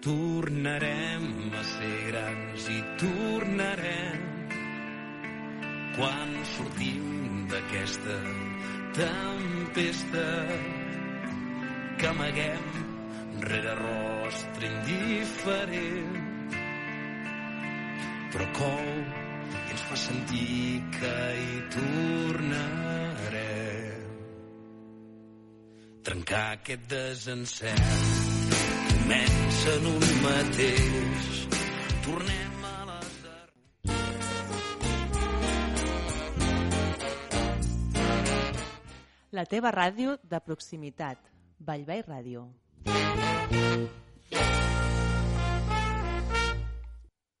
Tornarem 0.00 1.26
a 1.52 1.64
ser 1.74 1.96
grans 2.06 2.68
i 2.72 2.78
tornarem 3.02 4.22
quan 5.98 6.30
sortim 6.54 7.42
d'aquesta 7.50 8.16
tempesta 8.96 10.28
que 11.98 12.08
amaguem 12.08 12.89
rere 13.48 13.74
rostre 13.80 14.66
indiferent 14.70 16.14
però 18.32 18.46
cou 18.58 18.86
i 19.50 19.70
ens 19.74 19.82
fa 19.90 19.96
sentir 20.06 20.82
que 20.98 21.16
hi 21.42 21.54
tornarem 21.76 23.28
trencar 26.10 26.46
aquest 26.58 26.84
desencert 26.94 28.38
comença 29.10 29.74
en 29.74 29.86
un 29.86 30.04
mateix. 30.22 31.30
Tornem. 32.04 32.38
La 39.30 39.44
teva 39.46 39.70
ràdio 39.70 40.16
de 40.26 40.40
proximitat. 40.42 41.18
Vallvei 41.62 42.02
Ràdio. 42.02 42.48
you 43.50 43.99